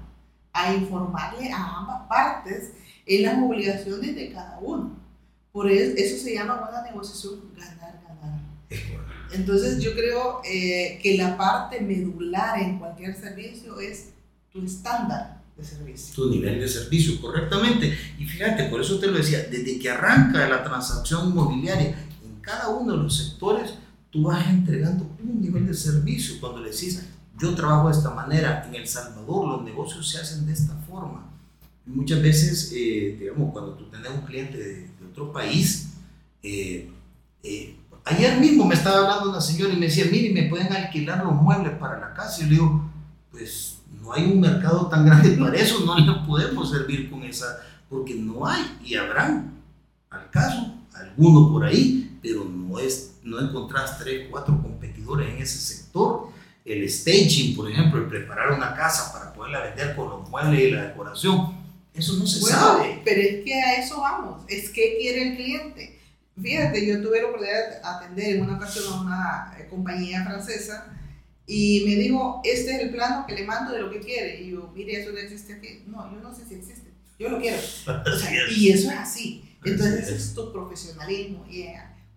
a 0.53 0.73
informarle 0.73 1.51
a 1.51 1.77
ambas 1.77 2.07
partes 2.07 2.71
en 3.05 3.23
las 3.23 3.37
obligaciones 3.41 4.15
de 4.15 4.31
cada 4.31 4.59
uno. 4.59 4.95
Por 5.51 5.71
eso, 5.71 5.93
eso 5.97 6.23
se 6.23 6.33
llama 6.33 6.67
una 6.69 6.81
negociación 6.81 7.41
ganar-ganar. 7.55 8.41
Entonces 9.31 9.81
yo 9.81 9.93
creo 9.93 10.41
eh, 10.45 10.99
que 11.01 11.17
la 11.17 11.37
parte 11.37 11.79
medular 11.81 12.59
en 12.59 12.79
cualquier 12.79 13.15
servicio 13.15 13.79
es 13.79 14.09
tu 14.51 14.63
estándar 14.63 15.41
de 15.55 15.63
servicio. 15.63 16.15
Tu 16.15 16.29
nivel 16.29 16.59
de 16.59 16.67
servicio, 16.67 17.19
correctamente. 17.19 17.97
Y 18.17 18.25
fíjate, 18.25 18.65
por 18.65 18.81
eso 18.81 18.99
te 18.99 19.07
lo 19.07 19.17
decía, 19.17 19.43
desde 19.43 19.79
que 19.79 19.89
arranca 19.89 20.47
la 20.47 20.63
transacción 20.63 21.29
inmobiliaria 21.29 21.95
cada 22.47 22.69
uno 22.69 22.93
de 22.93 23.03
los 23.03 23.17
sectores, 23.17 23.73
tú 24.09 24.23
vas 24.23 24.47
entregando 24.47 25.05
un 25.21 25.41
nivel 25.41 25.67
de 25.67 25.73
servicio 25.73 26.39
cuando 26.39 26.61
le 26.61 26.71
decís, 26.71 27.05
yo 27.37 27.53
trabajo 27.53 27.89
de 27.89 27.97
esta 27.97 28.11
manera, 28.11 28.65
en 28.65 28.73
El 28.73 28.87
Salvador 28.87 29.49
los 29.49 29.63
negocios 29.63 30.09
se 30.09 30.19
hacen 30.19 30.45
de 30.45 30.53
esta 30.53 30.73
forma. 30.89 31.25
muchas 31.85 32.21
veces, 32.21 32.71
eh, 32.73 33.17
digamos, 33.19 33.51
cuando 33.51 33.73
tú 33.73 33.85
tenés 33.89 34.11
un 34.11 34.21
cliente 34.21 34.57
de, 34.57 34.89
otro 35.11 35.31
país, 35.33 35.89
eh, 36.43 36.89
eh, 37.43 37.75
ayer 38.05 38.39
mismo 38.39 38.65
me 38.65 38.75
estaba 38.75 38.99
hablando 38.99 39.31
una 39.31 39.41
señora 39.41 39.73
y 39.73 39.77
me 39.77 39.87
decía, 39.87 40.05
mire, 40.09 40.33
¿me 40.33 40.47
pueden 40.47 40.71
alquilar 40.71 41.23
los 41.25 41.33
muebles 41.33 41.73
para 41.77 41.99
la 41.99 42.13
casa? 42.13 42.37
Y 42.37 42.43
yo 42.43 42.47
le 42.47 42.53
digo, 42.53 42.91
pues 43.31 43.79
no 44.01 44.13
hay 44.13 44.23
un 44.25 44.39
mercado 44.39 44.87
tan 44.87 45.05
grande 45.05 45.31
para 45.31 45.55
eso, 45.55 45.85
no 45.85 45.97
le 45.97 46.25
podemos 46.25 46.69
servir 46.69 47.09
con 47.09 47.23
esa, 47.23 47.59
porque 47.89 48.15
no 48.15 48.47
hay, 48.47 48.63
y 48.85 48.95
habrán, 48.95 49.53
al 50.09 50.29
caso, 50.29 50.75
alguno 50.93 51.51
por 51.51 51.65
ahí, 51.65 52.06
pero 52.21 52.45
no 52.45 52.79
es 52.79 53.17
no 53.23 53.39
encontrás 53.39 53.99
tres, 53.99 54.27
cuatro 54.29 54.59
competidores 54.61 55.29
en 55.29 55.41
ese 55.41 55.57
sector. 55.57 56.29
El 56.63 56.89
staging, 56.89 57.55
por 57.55 57.69
ejemplo, 57.69 58.01
el 58.01 58.07
preparar 58.07 58.51
una 58.51 58.75
casa 58.75 59.11
para 59.13 59.33
poderla 59.33 59.63
vender 59.63 59.95
con 59.95 60.09
los 60.09 60.29
muebles 60.29 60.59
y 60.59 60.71
la 60.71 60.87
decoración, 60.87 61.55
eso 61.93 62.13
no 62.13 62.27
se 62.27 62.41
sabe. 62.41 63.01
Pero 63.03 63.21
es 63.21 63.43
que 63.43 63.53
a 63.53 63.81
eso 63.81 64.01
vamos, 64.01 64.43
es 64.47 64.69
que 64.69 64.97
quiere 64.99 65.29
el 65.29 65.35
cliente. 65.35 65.99
Fíjate, 66.41 66.85
yo 66.85 67.01
tuve 67.01 67.21
la 67.21 67.27
oportunidad 67.29 67.69
de 67.69 67.75
atender 67.83 68.35
en 68.35 68.43
una 68.43 68.57
ocasión 68.57 68.93
a 68.93 69.01
una 69.01 69.55
eh, 69.57 69.67
compañía 69.69 70.23
francesa 70.23 70.93
y 71.47 71.83
me 71.87 71.95
dijo, 71.95 72.41
este 72.43 72.75
es 72.75 72.81
el 72.81 72.91
plano 72.91 73.25
que 73.25 73.33
le 73.33 73.45
mando 73.45 73.73
de 73.73 73.81
lo 73.81 73.89
que 73.89 73.99
quiere. 73.99 74.41
Y 74.41 74.51
yo, 74.51 74.71
mire, 74.75 75.01
eso 75.01 75.11
no 75.11 75.17
existe 75.17 75.53
aquí. 75.53 75.83
No, 75.87 76.13
yo 76.13 76.19
no 76.21 76.35
sé 76.35 76.45
si 76.45 76.55
existe, 76.55 76.91
yo 77.17 77.29
lo 77.29 77.39
quiero. 77.39 77.57
y 78.55 78.69
eso 78.69 78.91
es 78.91 78.97
así. 78.97 79.43
Entonces, 79.63 80.09
es 80.09 80.33
tu 80.33 80.51
profesionalismo. 80.51 81.45
y 81.49 81.63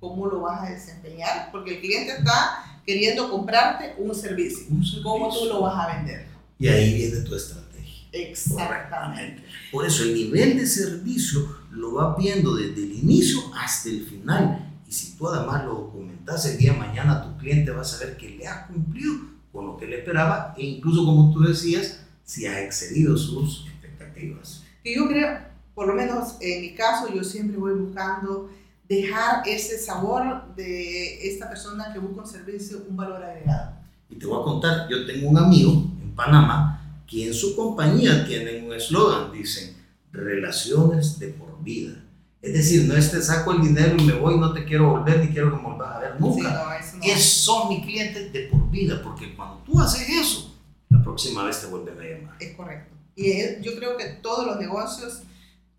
cómo 0.00 0.26
lo 0.26 0.40
vas 0.40 0.62
a 0.62 0.72
desempeñar, 0.72 1.50
porque 1.52 1.74
el 1.74 1.80
cliente 1.80 2.12
está 2.12 2.80
queriendo 2.84 3.30
comprarte 3.30 3.94
un 3.98 4.14
servicio. 4.14 4.66
¿Cómo 5.02 5.32
tú 5.32 5.44
lo 5.46 5.60
vas 5.60 5.76
a 5.76 5.96
vender? 5.96 6.26
Y 6.58 6.68
ahí 6.68 6.94
viene 6.94 7.20
tu 7.20 7.34
estrategia. 7.34 8.08
Exactamente. 8.12 9.44
Por 9.70 9.86
eso 9.86 10.02
el 10.02 10.14
nivel 10.14 10.56
de 10.56 10.66
servicio 10.66 11.56
lo 11.70 11.92
vas 11.92 12.16
viendo 12.16 12.56
desde 12.56 12.82
el 12.82 12.92
inicio 12.92 13.40
hasta 13.54 13.88
el 13.88 14.04
final. 14.06 14.66
Y 14.88 14.92
si 14.92 15.16
tú 15.16 15.28
además 15.28 15.64
lo 15.64 15.74
documentas 15.74 16.44
el 16.46 16.58
día 16.58 16.72
de 16.72 16.78
mañana, 16.78 17.22
tu 17.22 17.38
cliente 17.38 17.70
va 17.70 17.82
a 17.82 17.84
saber 17.84 18.16
que 18.16 18.30
le 18.30 18.46
ha 18.48 18.66
cumplido 18.66 19.14
con 19.52 19.66
lo 19.66 19.76
que 19.76 19.86
le 19.86 19.98
esperaba 19.98 20.54
e 20.56 20.64
incluso 20.64 21.04
como 21.04 21.32
tú 21.32 21.40
decías, 21.40 22.00
si 22.24 22.46
ha 22.46 22.62
excedido 22.62 23.16
sus 23.16 23.66
expectativas. 23.66 24.62
Y 24.82 24.96
yo 24.96 25.08
creo, 25.08 25.38
por 25.74 25.86
lo 25.86 25.94
menos 25.94 26.36
en 26.40 26.62
mi 26.62 26.74
caso, 26.74 27.12
yo 27.12 27.22
siempre 27.24 27.56
voy 27.56 27.74
buscando 27.74 28.50
dejar 28.90 29.46
ese 29.46 29.78
sabor 29.78 30.52
de 30.56 31.28
esta 31.28 31.48
persona 31.48 31.92
que 31.92 32.00
busca 32.00 32.22
un 32.22 32.26
servicio, 32.26 32.82
un 32.88 32.96
valor 32.96 33.22
agregado. 33.22 33.74
Y 34.08 34.16
te 34.16 34.26
voy 34.26 34.40
a 34.40 34.44
contar, 34.44 34.88
yo 34.90 35.06
tengo 35.06 35.30
un 35.30 35.38
amigo 35.38 35.70
en 36.02 36.12
Panamá 36.16 37.04
que 37.06 37.28
en 37.28 37.32
su 37.32 37.54
compañía 37.54 38.26
tienen 38.26 38.66
un 38.66 38.74
eslogan, 38.74 39.30
dicen, 39.30 39.76
relaciones 40.10 41.20
de 41.20 41.28
por 41.28 41.62
vida. 41.62 42.02
Es 42.42 42.52
decir, 42.52 42.88
no 42.88 42.96
es 42.96 43.12
te 43.12 43.22
saco 43.22 43.52
el 43.52 43.60
dinero 43.62 43.94
y 43.96 44.02
me 44.02 44.14
voy, 44.14 44.36
no 44.38 44.52
te 44.52 44.64
quiero 44.64 44.90
volver 44.90 45.20
ni 45.20 45.28
quiero 45.28 45.50
que 45.50 45.56
me 45.58 45.68
vuelvas 45.68 45.96
a 45.96 46.00
ver 46.00 46.20
nunca. 46.20 46.80
es, 47.00 47.24
son 47.24 47.68
mis 47.68 47.84
clientes 47.84 48.32
de 48.32 48.48
por 48.48 48.68
vida, 48.70 49.00
porque 49.04 49.36
cuando 49.36 49.58
tú 49.58 49.78
haces 49.78 50.08
eso, 50.08 50.56
la 50.88 51.00
próxima 51.00 51.44
vez 51.44 51.60
te 51.60 51.68
vuelven 51.68 51.96
a 51.96 52.02
llamar. 52.02 52.36
Es 52.40 52.56
correcto. 52.56 52.96
Y 53.14 53.62
yo 53.62 53.76
creo 53.76 53.96
que 53.96 54.06
todos 54.20 54.46
los 54.46 54.58
negocios, 54.58 55.22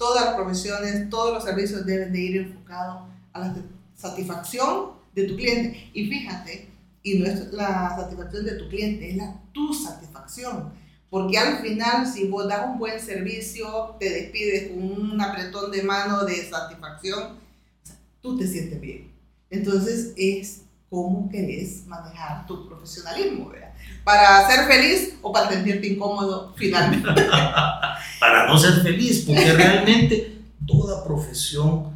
todas 0.01 0.25
las 0.25 0.34
profesiones, 0.34 1.12
todos 1.12 1.31
los 1.31 1.43
servicios 1.43 1.86
deben 1.86 2.12
de 2.12 2.20
ir 2.20 2.38
enfocados 2.38 3.03
a 3.34 3.39
la 3.39 3.55
satisfacción 3.96 4.93
de 5.13 5.25
tu 5.25 5.36
cliente. 5.36 5.91
Y 5.93 6.08
fíjate, 6.08 6.70
y 7.03 7.20
no 7.20 7.27
es 7.27 7.53
la 7.53 7.96
satisfacción 7.96 8.46
de 8.46 8.53
tu 8.53 8.67
cliente, 8.67 9.12
es 9.12 9.17
la 9.17 9.39
tu 9.51 9.72
satisfacción. 9.72 10.74
Porque 11.08 11.38
al 11.38 11.60
final, 11.60 12.08
si 12.08 12.27
vos 12.27 12.48
das 12.48 12.65
un 12.65 12.79
buen 12.79 13.00
servicio, 13.00 13.96
te 14.00 14.10
despides 14.10 14.72
con 14.72 14.81
un 14.81 15.22
apretón 15.22 15.70
de 15.70 15.84
mano 15.84 16.25
de 16.25 16.50
satisfacción, 16.50 17.38
tú 18.24 18.39
te 18.39 18.48
sientes 18.48 18.81
bien. 18.81 19.12
Entonces, 19.51 20.13
es 20.17 20.63
cómo 20.89 21.29
querés 21.29 21.86
manejar 21.86 22.48
tu 22.48 22.67
profesionalismo, 22.67 23.50
¿verdad? 23.50 23.70
Para 24.03 24.47
ser 24.47 24.65
feliz 24.65 25.15
o 25.21 25.31
para 25.31 25.50
sentirte 25.50 25.88
incómodo 25.88 26.53
finalmente. 26.55 27.07
para 28.19 28.47
no 28.47 28.57
ser 28.57 28.81
feliz, 28.81 29.23
porque 29.25 29.53
realmente 29.53 30.41
toda 30.65 31.03
profesión 31.03 31.91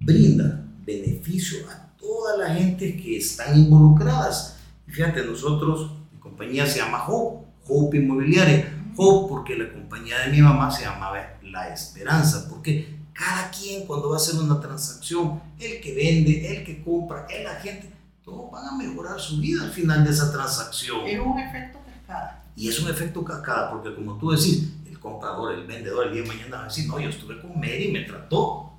brinda 0.00 0.64
beneficio 0.84 1.58
a 1.70 1.96
toda 1.98 2.36
la 2.36 2.54
gente 2.54 2.96
que 2.96 3.16
están 3.16 3.58
involucradas. 3.58 4.56
Fíjate, 4.86 5.24
nosotros, 5.24 5.90
mi 6.12 6.18
compañía 6.20 6.66
se 6.66 6.78
llama 6.78 7.04
Hope 7.06 7.46
Hope 7.68 7.96
Inmobiliaria. 7.96 8.72
Hope 8.96 9.28
porque 9.28 9.56
la 9.56 9.72
compañía 9.72 10.20
de 10.20 10.30
mi 10.30 10.40
mamá 10.40 10.70
se 10.70 10.84
llamaba 10.84 11.38
La 11.42 11.72
Esperanza, 11.72 12.46
porque 12.48 12.96
cada 13.12 13.50
quien 13.50 13.86
cuando 13.86 14.10
va 14.10 14.16
a 14.16 14.18
hacer 14.18 14.40
una 14.40 14.60
transacción, 14.60 15.40
el 15.58 15.80
que 15.80 15.94
vende, 15.94 16.56
el 16.56 16.64
que 16.64 16.82
compra, 16.82 17.26
el 17.28 17.46
agente, 17.46 17.90
todos 18.26 18.50
van 18.50 18.66
a 18.66 18.76
mejorar 18.76 19.20
su 19.20 19.38
vida 19.38 19.62
al 19.62 19.70
final 19.70 20.04
de 20.04 20.10
esa 20.10 20.32
transacción. 20.32 21.06
Es 21.06 21.20
un 21.20 21.38
efecto 21.38 21.78
cascada. 21.86 22.44
Y 22.56 22.68
es 22.68 22.80
un 22.80 22.90
efecto 22.90 23.24
cascada, 23.24 23.70
porque 23.70 23.94
como 23.94 24.18
tú 24.18 24.32
decís, 24.32 24.72
el 24.84 24.98
comprador, 24.98 25.54
el 25.54 25.64
vendedor, 25.64 26.08
el 26.08 26.12
día 26.12 26.22
de 26.22 26.28
mañana 26.28 26.56
va 26.56 26.62
a 26.62 26.66
decir, 26.66 26.88
no, 26.88 26.98
yo 26.98 27.08
estuve 27.08 27.40
con 27.40 27.54
Mary 27.54 27.84
y 27.84 27.92
me 27.92 28.00
trató. 28.00 28.72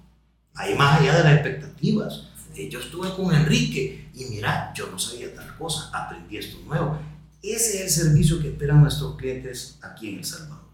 Ahí 0.53 0.75
más 0.75 0.99
allá 0.99 1.15
de 1.15 1.23
las 1.23 1.33
expectativas. 1.35 2.27
Eh, 2.55 2.67
yo 2.67 2.79
estuve 2.79 3.09
con 3.15 3.33
Enrique 3.33 4.09
y 4.13 4.25
mira, 4.25 4.73
yo 4.75 4.87
no 4.91 4.99
sabía 4.99 5.33
tal 5.33 5.55
cosa, 5.57 5.91
aprendí 5.93 6.37
esto 6.37 6.57
nuevo. 6.65 6.99
Ese 7.41 7.77
es 7.77 7.81
el 7.81 7.89
servicio 7.89 8.41
que 8.41 8.49
esperan 8.49 8.81
nuestros 8.81 9.15
clientes 9.15 9.79
aquí 9.81 10.09
en 10.09 10.17
El 10.17 10.25
Salvador. 10.25 10.65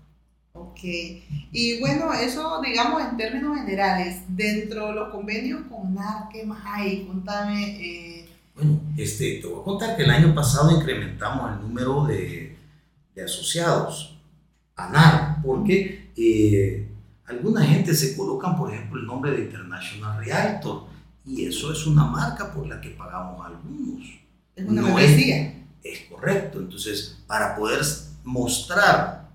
Ok, 0.54 0.80
y 0.84 1.80
bueno, 1.80 2.14
eso 2.14 2.62
digamos 2.62 3.04
en 3.04 3.18
términos 3.18 3.58
generales, 3.58 4.24
dentro 4.30 4.88
de 4.88 4.94
los 4.94 5.10
convenios 5.10 5.62
con 5.70 5.94
NAR, 5.94 6.30
¿qué 6.32 6.44
más 6.44 6.64
hay? 6.66 7.06
Contame. 7.06 7.78
Eh... 7.80 8.23
Bueno, 8.56 8.82
este, 8.98 9.40
te 9.42 9.48
voy 9.48 9.62
a 9.62 9.64
contar 9.64 9.98
que 9.98 10.04
el 10.04 10.12
año 10.12 10.36
pasado 10.36 10.72
incrementamos 10.72 11.54
el 11.54 11.62
número 11.62 12.06
de, 12.06 12.58
de 13.16 13.24
asociados 13.24 14.20
a 14.76 14.90
NAR, 14.90 15.42
porque 15.44 16.12
eh, 16.16 16.90
alguna 17.26 17.64
gente 17.64 17.94
se 17.94 18.16
colocan, 18.16 18.58
por 18.58 18.72
ejemplo, 18.72 19.00
el 19.00 19.08
nombre 19.08 19.32
de 19.32 19.46
International 19.46 20.24
Realtor, 20.24 20.86
y 21.26 21.46
eso 21.46 21.72
es 21.72 21.88
una 21.88 22.06
marca 22.06 22.54
por 22.54 22.68
la 22.68 22.82
que 22.82 22.90
pagamos 22.92 23.46
algunos. 23.46 24.04
Es 24.56 24.68
una 24.68 24.82
no 24.82 25.00
es 25.84 26.02
correcto. 26.10 26.60
Entonces, 26.60 27.20
para 27.28 27.56
poder 27.56 27.82
mostrar 28.24 29.30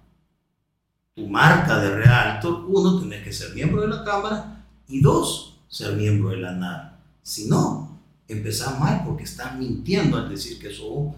tu 1.15 1.29
marca 1.29 1.79
de 1.79 1.91
Realtor, 1.91 2.65
uno, 2.67 3.01
tienes 3.01 3.25
que 3.25 3.33
ser 3.33 3.55
miembro 3.55 3.83
de 3.83 3.89
la 3.89 4.05
Cámara 4.05 4.67
y 4.87 5.01
dos, 5.01 5.61
ser 5.69 5.97
miembro 5.97 6.31
de 6.31 6.39
la 6.39 6.53
NAR. 6.53 6.99
Si 7.23 7.49
no, 7.49 7.88
empezás 8.29 8.79
mal 8.79 9.03
porque 9.05 9.25
estás 9.25 9.59
mintiendo 9.59 10.17
al 10.17 10.29
decir 10.29 10.59
que 10.59 10.71
sos 10.71 11.15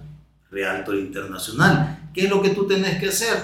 Realtor 0.50 0.96
Internacional. 0.96 2.10
¿Qué 2.14 2.24
es 2.24 2.30
lo 2.30 2.40
que 2.40 2.50
tú 2.50 2.66
tienes 2.66 2.98
que 2.98 3.08
hacer? 3.08 3.36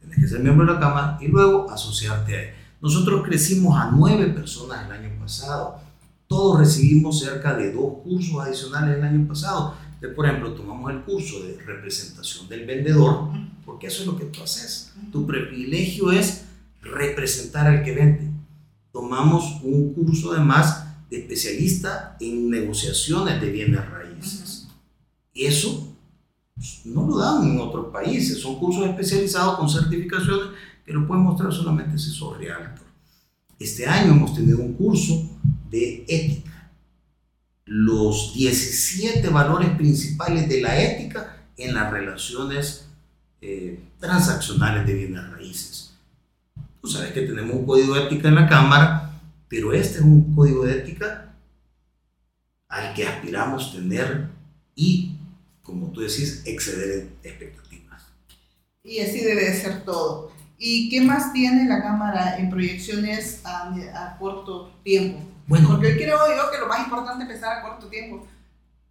Tienes 0.00 0.18
que 0.18 0.28
ser 0.28 0.40
miembro 0.40 0.66
de 0.66 0.74
la 0.74 0.80
Cámara 0.80 1.18
y 1.20 1.28
luego 1.28 1.70
asociarte 1.70 2.36
a 2.36 2.42
él. 2.42 2.50
Nosotros 2.80 3.22
crecimos 3.24 3.78
a 3.78 3.90
nueve 3.90 4.26
personas 4.28 4.86
el 4.86 4.92
año 4.92 5.18
pasado. 5.18 5.80
Todos 6.26 6.60
recibimos 6.60 7.20
cerca 7.20 7.54
de 7.54 7.72
dos 7.72 8.02
cursos 8.02 8.40
adicionales 8.40 8.98
el 8.98 9.04
año 9.04 9.26
pasado 9.26 9.74
por 10.08 10.26
ejemplo, 10.26 10.52
tomamos 10.52 10.90
el 10.90 11.02
curso 11.02 11.42
de 11.42 11.58
representación 11.64 12.48
del 12.48 12.66
vendedor, 12.66 13.30
porque 13.64 13.86
eso 13.86 14.02
es 14.02 14.06
lo 14.06 14.16
que 14.16 14.26
tú 14.26 14.42
haces. 14.42 14.92
Tu 15.12 15.26
privilegio 15.26 16.12
es 16.12 16.44
representar 16.82 17.66
al 17.66 17.82
que 17.82 17.94
vende. 17.94 18.30
Tomamos 18.92 19.60
un 19.62 19.94
curso 19.94 20.32
además 20.32 20.83
de 20.83 20.83
especialista 21.10 22.16
en 22.20 22.50
negociaciones 22.50 23.40
de 23.40 23.50
bienes 23.50 23.88
raíces. 23.88 24.68
Y 25.32 25.44
eso 25.46 25.96
pues, 26.54 26.82
no 26.84 27.06
lo 27.06 27.18
dan 27.18 27.50
en 27.50 27.60
otros 27.60 27.92
países. 27.92 28.40
Son 28.40 28.58
cursos 28.58 28.86
especializados 28.86 29.58
con 29.58 29.68
certificaciones 29.68 30.48
que 30.84 30.92
lo 30.92 31.06
pueden 31.06 31.24
mostrar 31.24 31.52
solamente 31.52 31.98
si 31.98 32.10
sos 32.10 32.38
realtor. 32.38 32.84
Este 33.58 33.86
año 33.86 34.12
hemos 34.12 34.34
tenido 34.34 34.58
un 34.58 34.74
curso 34.74 35.30
de 35.70 36.04
ética 36.08 36.54
los 37.66 38.34
17 38.34 39.28
valores 39.30 39.70
principales 39.70 40.48
de 40.48 40.60
la 40.60 40.80
ética 40.80 41.44
en 41.56 41.74
las 41.74 41.90
relaciones 41.90 42.86
eh, 43.40 43.80
transaccionales 43.98 44.86
de 44.86 44.94
bienes 44.94 45.30
raíces. 45.30 45.94
Tú 46.80 46.88
sabes 46.88 47.12
que 47.12 47.22
tenemos 47.22 47.56
un 47.56 47.66
código 47.66 47.94
de 47.94 48.04
ética 48.04 48.28
en 48.28 48.34
la 48.34 48.48
Cámara, 48.48 49.03
pero 49.54 49.72
este 49.72 49.98
es 49.98 50.04
un 50.04 50.34
código 50.34 50.64
de 50.64 50.78
ética 50.78 51.32
al 52.68 52.92
que 52.92 53.06
aspiramos 53.06 53.72
tener 53.72 54.26
y, 54.74 55.16
como 55.62 55.92
tú 55.92 56.00
decís, 56.00 56.42
exceder 56.44 57.06
expectativas. 57.22 58.02
Y 58.82 58.98
así 58.98 59.20
debe 59.20 59.44
de 59.44 59.54
ser 59.54 59.84
todo. 59.84 60.32
¿Y 60.58 60.88
qué 60.88 61.00
más 61.02 61.32
tiene 61.32 61.68
la 61.68 61.80
Cámara 61.82 62.36
en 62.36 62.50
proyecciones 62.50 63.42
a, 63.44 63.72
a 63.94 64.18
corto 64.18 64.72
tiempo? 64.82 65.20
Bueno. 65.46 65.68
Porque 65.68 65.94
creo 65.94 66.18
yo 66.36 66.50
que 66.50 66.58
lo 66.58 66.66
más 66.66 66.80
importante 66.80 67.22
es 67.22 67.30
empezar 67.30 67.58
a 67.58 67.62
corto 67.62 67.86
tiempo. 67.86 68.26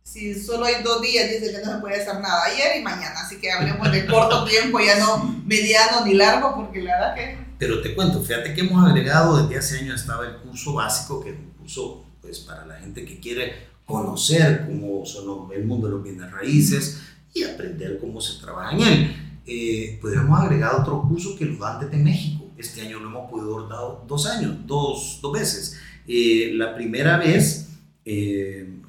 Si 0.01 0.33
solo 0.33 0.63
hay 0.63 0.81
dos 0.81 1.01
días, 1.01 1.29
dice 1.29 1.51
que 1.51 1.65
no 1.65 1.73
se 1.73 1.81
puede 1.81 2.01
hacer 2.01 2.21
nada, 2.21 2.45
ayer 2.45 2.79
y 2.79 2.83
mañana. 2.83 3.19
Así 3.19 3.35
que 3.37 3.51
hablemos 3.51 3.91
de 3.91 4.05
corto 4.05 4.45
tiempo, 4.47 4.79
ya 4.79 4.97
no 4.97 5.25
mediano 5.45 6.05
ni 6.05 6.13
largo, 6.13 6.55
porque 6.55 6.81
la 6.81 6.93
verdad 6.93 7.15
que... 7.15 7.42
Pero 7.65 7.79
te 7.79 7.95
cuento, 7.95 8.21
fíjate 8.21 8.53
que 8.53 8.59
hemos 8.59 8.85
agregado, 8.85 9.41
desde 9.41 9.57
hace 9.57 9.79
años 9.79 10.01
estaba 10.01 10.27
el 10.27 10.35
curso 10.35 10.73
básico, 10.73 11.23
que 11.23 11.29
es 11.29 11.37
un 11.37 11.51
curso 11.51 12.03
pues, 12.19 12.39
para 12.39 12.65
la 12.65 12.75
gente 12.75 13.05
que 13.05 13.21
quiere 13.21 13.53
conocer 13.85 14.65
cómo 14.67 15.05
son 15.05 15.49
el 15.53 15.63
mundo 15.63 15.87
de 15.87 15.93
los 15.93 16.03
bienes 16.03 16.29
raíces 16.29 17.01
y 17.33 17.43
aprender 17.43 17.99
cómo 18.01 18.19
se 18.19 18.41
trabaja 18.41 18.75
en 18.75 18.81
él. 18.81 19.15
Eh, 19.45 19.97
pues 20.01 20.13
hemos 20.13 20.37
agregado 20.37 20.81
otro 20.81 21.03
curso 21.07 21.37
que 21.37 21.45
lo 21.45 21.57
dan 21.57 21.79
desde 21.79 22.03
México. 22.03 22.51
Este 22.57 22.81
año 22.81 22.99
lo 22.99 23.07
hemos 23.07 23.31
podido 23.31 23.65
dar 23.69 24.05
dos 24.05 24.25
años, 24.25 24.57
dos, 24.65 25.19
dos 25.21 25.31
veces 25.31 25.79
eh, 26.05 26.51
la 26.55 26.75
primera 26.75 27.15
vez 27.17 27.69
eh, 28.03 28.81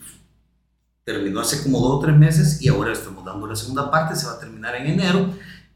terminó 1.05 1.39
hace 1.39 1.63
como 1.63 1.79
dos 1.79 1.93
o 1.93 2.01
tres 2.01 2.17
meses 2.17 2.61
y 2.61 2.67
ahora 2.67 2.93
estamos 2.93 3.25
dando 3.25 3.47
la 3.47 3.55
segunda 3.55 3.89
parte, 3.89 4.17
se 4.17 4.27
va 4.27 4.33
a 4.33 4.41
terminar 4.41 4.75
en 4.75 4.87
enero. 4.89 5.33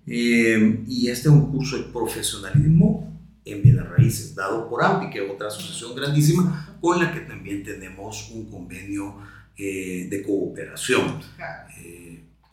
Eh, 0.08 0.84
y 0.86 1.08
este 1.08 1.28
es 1.28 1.34
un 1.34 1.50
curso 1.50 1.76
de 1.76 1.84
profesionalismo 1.84 3.20
en 3.44 3.62
bienes 3.62 3.88
raíces, 3.88 4.34
dado 4.34 4.68
por 4.68 4.82
AMPI, 4.82 5.10
que 5.10 5.24
es 5.24 5.30
otra 5.30 5.48
asociación 5.48 5.94
grandísima, 5.94 6.76
con 6.80 7.02
la 7.02 7.12
que 7.12 7.20
también 7.20 7.62
tenemos 7.62 8.30
un 8.30 8.50
convenio 8.50 9.16
de 9.56 10.22
cooperación. 10.24 11.20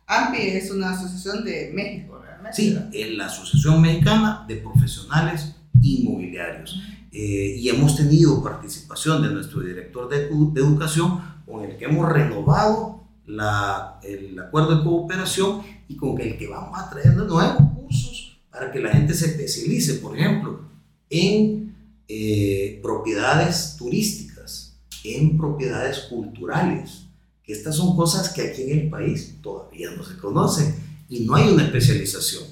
AMPI 0.07 0.41
es 0.49 0.71
una 0.71 0.91
asociación 0.91 1.43
de 1.43 1.71
México, 1.73 2.19
realmente. 2.21 2.55
Sí, 2.55 2.77
es 2.93 3.11
la 3.11 3.25
Asociación 3.25 3.81
Mexicana 3.81 4.45
de 4.47 4.57
Profesionales 4.57 5.55
Inmobiliarios. 5.81 6.79
Eh, 7.11 7.55
y 7.57 7.69
hemos 7.69 7.95
tenido 7.95 8.43
participación 8.43 9.23
de 9.23 9.29
nuestro 9.29 9.61
director 9.61 10.09
de, 10.09 10.27
educación 10.27 11.21
con 11.45 11.63
el 11.63 11.77
que 11.77 11.85
hemos 11.85 12.11
renovado 12.11 13.03
la, 13.25 13.99
el 14.03 14.37
acuerdo 14.37 14.77
de 14.77 14.83
cooperación 14.83 15.61
y 15.87 15.95
con 15.95 16.19
el 16.19 16.37
que 16.37 16.47
vamos 16.47 16.79
a 16.79 16.89
traer 16.89 17.15
nuevos 17.15 17.55
cursos 17.75 18.39
para 18.49 18.71
que 18.71 18.79
la 18.79 18.91
gente 18.91 19.13
se 19.13 19.27
especialice, 19.27 19.95
por 19.95 20.17
ejemplo, 20.17 20.61
en 21.09 21.75
eh, 22.07 22.79
propiedades 22.81 23.75
turísticas, 23.77 24.77
en 25.03 25.37
propiedades 25.37 25.99
culturales, 26.09 27.03
que 27.43 27.53
estas 27.53 27.75
son 27.75 27.95
cosas 27.95 28.29
que 28.29 28.41
aquí 28.41 28.63
en 28.63 28.79
el 28.79 28.89
país 28.89 29.35
todavía 29.41 29.91
no 29.91 30.03
se 30.03 30.17
conocen 30.17 30.75
y 31.09 31.25
no 31.25 31.35
hay 31.35 31.49
una 31.49 31.65
especialización. 31.65 32.43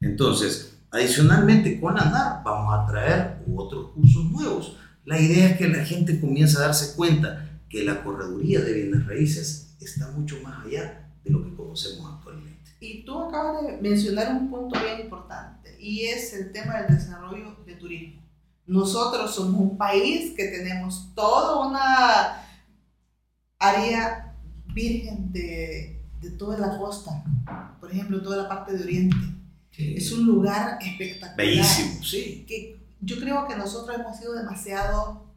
Entonces, 0.00 0.68
Adicionalmente, 0.90 1.78
con 1.80 1.98
ANAR 1.98 2.42
vamos 2.42 2.74
a 2.74 2.86
traer 2.86 3.42
otros 3.54 3.90
cursos 3.90 4.24
nuevos. 4.30 4.76
La 5.04 5.20
idea 5.20 5.50
es 5.50 5.58
que 5.58 5.68
la 5.68 5.84
gente 5.84 6.18
comience 6.18 6.56
a 6.56 6.62
darse 6.62 6.96
cuenta 6.96 7.60
que 7.68 7.84
la 7.84 8.02
correduría 8.02 8.60
de 8.60 8.72
bienes 8.72 9.06
raíces 9.06 9.76
está 9.80 10.10
mucho 10.12 10.36
más 10.42 10.64
allá 10.64 11.10
de 11.24 11.30
lo 11.30 11.44
que 11.44 11.54
conocemos 11.54 12.10
actualmente. 12.14 12.37
Y 12.80 13.04
tú 13.04 13.18
acabas 13.18 13.62
de 13.66 13.76
mencionar 13.78 14.32
un 14.32 14.50
punto 14.50 14.78
bien 14.80 15.00
importante 15.00 15.76
y 15.80 16.04
es 16.06 16.32
el 16.32 16.52
tema 16.52 16.82
del 16.82 16.96
desarrollo 16.96 17.56
de 17.66 17.74
turismo. 17.74 18.22
nosotros 18.66 19.34
somos 19.34 19.60
un 19.60 19.76
país 19.78 20.34
que 20.36 20.48
tenemos 20.48 21.12
toda 21.14 21.66
una 21.66 22.44
área 23.58 24.36
virgen 24.74 25.32
de, 25.32 26.04
de 26.20 26.30
toda 26.32 26.58
la 26.58 26.78
costa, 26.78 27.24
por 27.80 27.90
ejemplo, 27.90 28.22
toda 28.22 28.36
la 28.36 28.48
parte 28.48 28.76
de 28.76 28.84
Oriente. 28.84 29.16
Es 29.76 30.12
un 30.12 30.26
lugar 30.26 30.78
espectacular. 30.80 31.36
Bellísimo, 31.36 32.02
sí. 32.02 32.44
Que 32.48 32.80
yo 33.00 33.18
creo 33.20 33.46
que 33.46 33.56
nosotros 33.56 33.96
hemos 33.98 34.16
sido 34.16 34.34
demasiado 34.34 35.28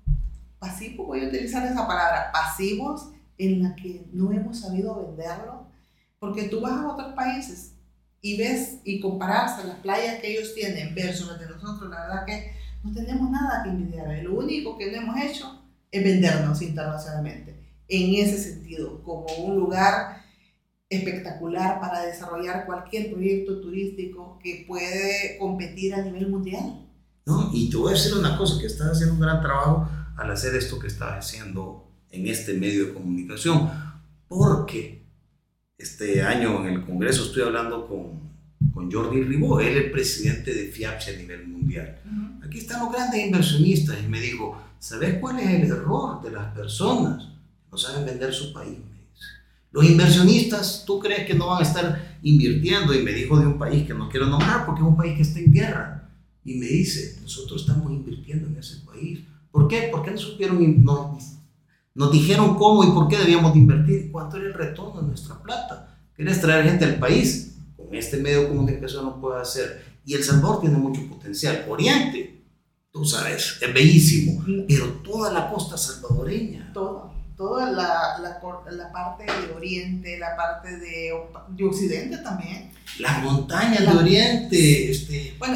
pasivos, 0.58 1.08
voy 1.08 1.24
a 1.24 1.28
utilizar 1.28 1.66
esa 1.66 1.88
palabra, 1.88 2.32
pasivos, 2.32 3.12
en 3.38 3.64
la 3.64 3.76
que 3.76 4.08
no 4.14 4.32
hemos 4.32 4.60
sabido 4.60 4.96
venderlo, 4.96 5.61
porque 6.22 6.44
tú 6.44 6.62
vas 6.62 6.74
a 6.74 6.88
otros 6.88 7.14
países 7.16 7.74
y 8.22 8.38
ves 8.38 8.78
y 8.84 9.00
compararse 9.00 9.68
las 9.68 9.78
playas 9.78 10.22
que 10.22 10.32
ellos 10.32 10.54
tienen 10.54 10.94
versus 10.94 11.28
las 11.28 11.40
de 11.40 11.50
nosotros, 11.50 11.90
la 11.90 12.02
verdad 12.02 12.26
que 12.28 12.52
no 12.84 12.94
tenemos 12.94 13.32
nada 13.32 13.64
que 13.64 13.72
envidiar. 13.72 14.24
Lo 14.24 14.36
único 14.36 14.78
que 14.78 14.92
no 14.92 15.00
hemos 15.00 15.20
hecho 15.20 15.64
es 15.90 16.04
vendernos 16.04 16.62
internacionalmente, 16.62 17.60
en 17.88 18.14
ese 18.14 18.38
sentido, 18.38 19.02
como 19.02 19.26
un 19.44 19.56
lugar 19.56 20.22
espectacular 20.90 21.80
para 21.80 22.06
desarrollar 22.06 22.68
cualquier 22.68 23.12
proyecto 23.12 23.60
turístico 23.60 24.38
que 24.44 24.66
puede 24.68 25.40
competir 25.40 25.96
a 25.96 26.04
nivel 26.04 26.30
mundial. 26.30 26.88
¿No? 27.26 27.50
Y 27.52 27.68
te 27.68 27.78
voy 27.78 27.94
a 27.94 27.96
decir 27.96 28.14
una 28.14 28.38
cosa, 28.38 28.60
que 28.62 28.68
estás 28.68 28.92
haciendo 28.92 29.16
un 29.16 29.22
gran 29.22 29.42
trabajo 29.42 29.90
al 30.16 30.30
hacer 30.30 30.54
esto 30.54 30.78
que 30.78 30.88
estás 30.88 31.14
haciendo 31.14 31.92
en 32.12 32.28
este 32.28 32.54
medio 32.54 32.86
de 32.86 32.94
comunicación, 32.94 33.72
porque 34.28 35.01
este 35.82 36.22
año 36.22 36.66
en 36.66 36.76
el 36.76 36.86
Congreso 36.86 37.24
estoy 37.24 37.44
hablando 37.44 37.88
con, 37.88 38.72
con 38.74 38.92
Jordi 38.92 39.24
Ribó, 39.24 39.60
él 39.60 39.78
es 39.78 39.92
presidente 39.92 40.54
de 40.54 40.68
FIAPSE 40.68 41.16
a 41.16 41.18
nivel 41.18 41.48
mundial. 41.48 41.98
Aquí 42.44 42.60
están 42.60 42.84
los 42.84 42.92
grandes 42.92 43.26
inversionistas 43.26 43.98
y 44.04 44.08
me 44.08 44.22
dijo, 44.22 44.62
¿sabes 44.80 45.18
cuál 45.20 45.40
es 45.40 45.50
el 45.50 45.70
error 45.70 46.22
de 46.22 46.32
las 46.32 46.54
personas? 46.54 47.28
No 47.72 47.78
saben 47.78 48.06
vender 48.06 48.34
su 48.34 48.54
país, 48.54 48.78
me 48.78 48.98
dice. 48.98 49.28
Los 49.72 49.86
inversionistas, 49.86 50.84
¿tú 50.86 51.00
crees 51.00 51.26
que 51.26 51.34
no 51.34 51.48
van 51.48 51.64
a 51.64 51.68
estar 51.68 52.18
invirtiendo? 52.22 52.94
Y 52.94 53.02
me 53.02 53.14
dijo 53.14 53.40
de 53.40 53.48
un 53.48 53.58
país 53.58 53.88
que 53.88 53.94
no 53.94 54.10
quiero 54.10 54.28
nombrar 54.28 54.66
porque 54.66 54.82
es 54.82 54.88
un 54.88 54.98
país 54.98 55.16
que 55.16 55.24
está 55.24 55.40
en 55.40 55.52
guerra. 55.52 56.10
Y 56.44 56.56
me 56.56 56.66
dice, 56.66 57.20
nosotros 57.22 57.62
estamos 57.62 57.92
invirtiendo 57.92 58.48
en 58.48 58.58
ese 58.58 58.78
país. 58.86 59.20
¿Por 59.52 59.68
qué? 59.68 59.90
Porque 59.92 60.12
no 60.12 60.18
supieron, 60.18 60.84
no, 60.84 61.18
nos 61.94 62.12
dijeron 62.12 62.56
cómo 62.56 62.84
y 62.84 62.92
por 62.92 63.08
qué 63.08 63.18
debíamos 63.18 63.54
de 63.54 63.60
invertir, 63.60 64.12
cuánto 64.12 64.38
era 64.38 64.48
el 64.48 64.54
retorno 64.54 65.02
de 65.02 65.08
nuestra 65.08 65.42
plata. 65.42 65.98
¿Quieres 66.16 66.40
traer 66.40 66.66
gente 66.66 66.86
al 66.86 67.00
país? 67.00 67.56
Con 67.76 67.94
este 67.96 68.18
medio 68.18 68.42
de 68.42 68.48
comunicación 68.50 69.06
no 69.06 69.20
puede 69.20 69.42
hacer. 69.42 69.84
Y 70.06 70.14
El 70.14 70.24
Salvador 70.24 70.62
tiene 70.62 70.78
mucho 70.78 71.02
potencial. 71.08 71.66
Oriente, 71.70 72.44
tú 72.92 73.06
sabes, 73.06 73.58
es 73.62 73.74
bellísimo, 73.74 74.44
pero 74.68 74.86
toda 75.04 75.32
la 75.32 75.50
costa 75.50 75.78
salvadoreña. 75.78 76.72
Todo, 76.74 77.12
toda 77.36 77.72
la, 77.72 78.20
la, 78.20 78.40
la 78.72 78.92
parte 78.92 79.26
de 79.26 79.54
Oriente, 79.54 80.18
la 80.20 80.36
parte 80.36 80.78
de, 80.78 81.12
de 81.50 81.66
Occidente 81.66 82.18
también. 82.20 82.72
Las 83.00 83.24
montañas 83.24 83.82
de 83.82 83.98
Oriente, 83.98 84.92
este, 84.92 85.36
bueno, 85.40 85.56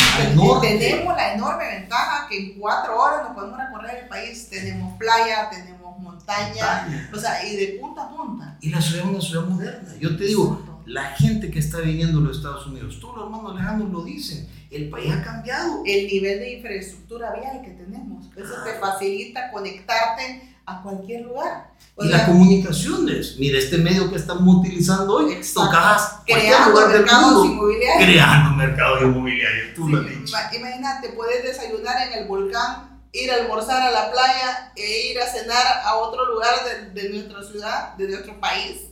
tenemos 0.61 1.15
la 1.15 1.33
enorme 1.33 1.67
ventaja 1.79 2.27
que 2.29 2.39
en 2.39 2.59
cuatro 2.59 2.99
horas 2.99 3.27
nos 3.27 3.35
podemos 3.35 3.59
recorrer 3.59 4.03
el 4.03 4.09
país. 4.09 4.49
Tenemos 4.49 4.97
playa, 4.97 5.49
tenemos 5.49 5.84
montaña, 6.25 7.09
o 7.13 7.17
sea, 7.17 7.45
y 7.45 7.55
de 7.55 7.67
punta 7.79 8.03
a 8.03 8.09
punta. 8.09 8.57
Y 8.61 8.69
la 8.69 8.81
ciudad 8.81 9.05
es 9.05 9.11
una 9.11 9.21
ciudad 9.21 9.45
moderna. 9.45 9.93
Yo 9.99 10.17
te 10.17 10.25
digo, 10.25 10.81
la 10.85 11.05
gente 11.11 11.51
que 11.51 11.59
está 11.59 11.79
viniendo 11.79 12.19
a 12.19 12.21
los 12.21 12.37
Estados 12.37 12.67
Unidos, 12.67 12.99
todos 12.99 13.17
los 13.17 13.25
hermanos 13.25 13.55
lejanos 13.55 13.91
lo 13.91 14.03
dicen, 14.03 14.47
el 14.71 14.89
país 14.89 15.11
ha 15.11 15.23
cambiado. 15.23 15.83
El 15.85 16.07
nivel 16.07 16.39
de 16.39 16.53
infraestructura 16.53 17.33
vial 17.33 17.61
que 17.63 17.71
tenemos, 17.71 18.25
eso 18.35 18.53
te 18.63 18.73
facilita 18.79 19.51
conectarte 19.51 20.55
a 20.67 20.81
cualquier 20.81 21.21
lugar. 21.21 21.71
y 21.99 22.07
las 22.07 22.23
comunicaciones, 22.23 23.35
mira, 23.37 23.59
este 23.59 23.77
medio 23.77 24.09
que 24.09 24.17
estamos 24.17 24.55
utilizando 24.57 25.13
hoy, 25.13 25.39
tocas 25.53 26.21
creando 26.25 26.87
mercados 26.87 27.45
inmobiliarios. 27.45 28.03
Creando 28.03 28.51
mercados 28.57 29.01
inmobiliarios, 29.03 29.75
tú 29.75 29.87
lo 29.87 29.99
has 29.99 30.09
dicho. 30.09 30.35
Imagínate, 30.55 31.09
puedes 31.09 31.43
desayunar 31.43 32.07
en 32.07 32.23
el 32.23 32.27
volcán 32.27 32.94
ir 33.15 33.31
a 33.31 33.35
almorzar 33.35 33.81
a 33.81 33.91
la 33.91 34.11
playa 34.11 34.73
e 34.75 35.11
ir 35.11 35.19
a 35.19 35.25
cenar 35.25 35.65
a 35.83 35.95
otro 35.95 36.33
lugar 36.33 36.53
de, 36.65 37.01
de 37.01 37.09
nuestra 37.09 37.43
ciudad, 37.43 37.95
de 37.95 38.09
nuestro 38.09 38.39
país, 38.39 38.89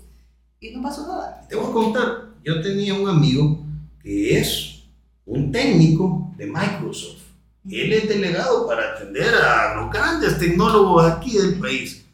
y 0.60 0.72
no 0.72 0.82
pasó 0.82 1.06
nada. 1.08 1.46
Te 1.50 1.56
voy 1.56 1.70
a 1.70 1.74
contar, 1.74 2.30
yo 2.44 2.62
tenía 2.62 2.94
un 2.94 3.10
amigo 3.10 3.66
que 4.02 4.40
es 4.40 4.84
un 5.26 5.52
técnico 5.52 6.34
de 6.38 6.48
Microsoft. 6.48 7.22
Él 7.70 7.94
es 7.94 8.10
delegado 8.10 8.68
para 8.68 8.94
atender 8.94 9.34
a 9.36 9.76
los 9.76 9.92
grandes 9.92 10.38
tecnólogos 10.38 11.06
aquí 11.06 11.38
del 11.38 11.60
país. 11.60 12.06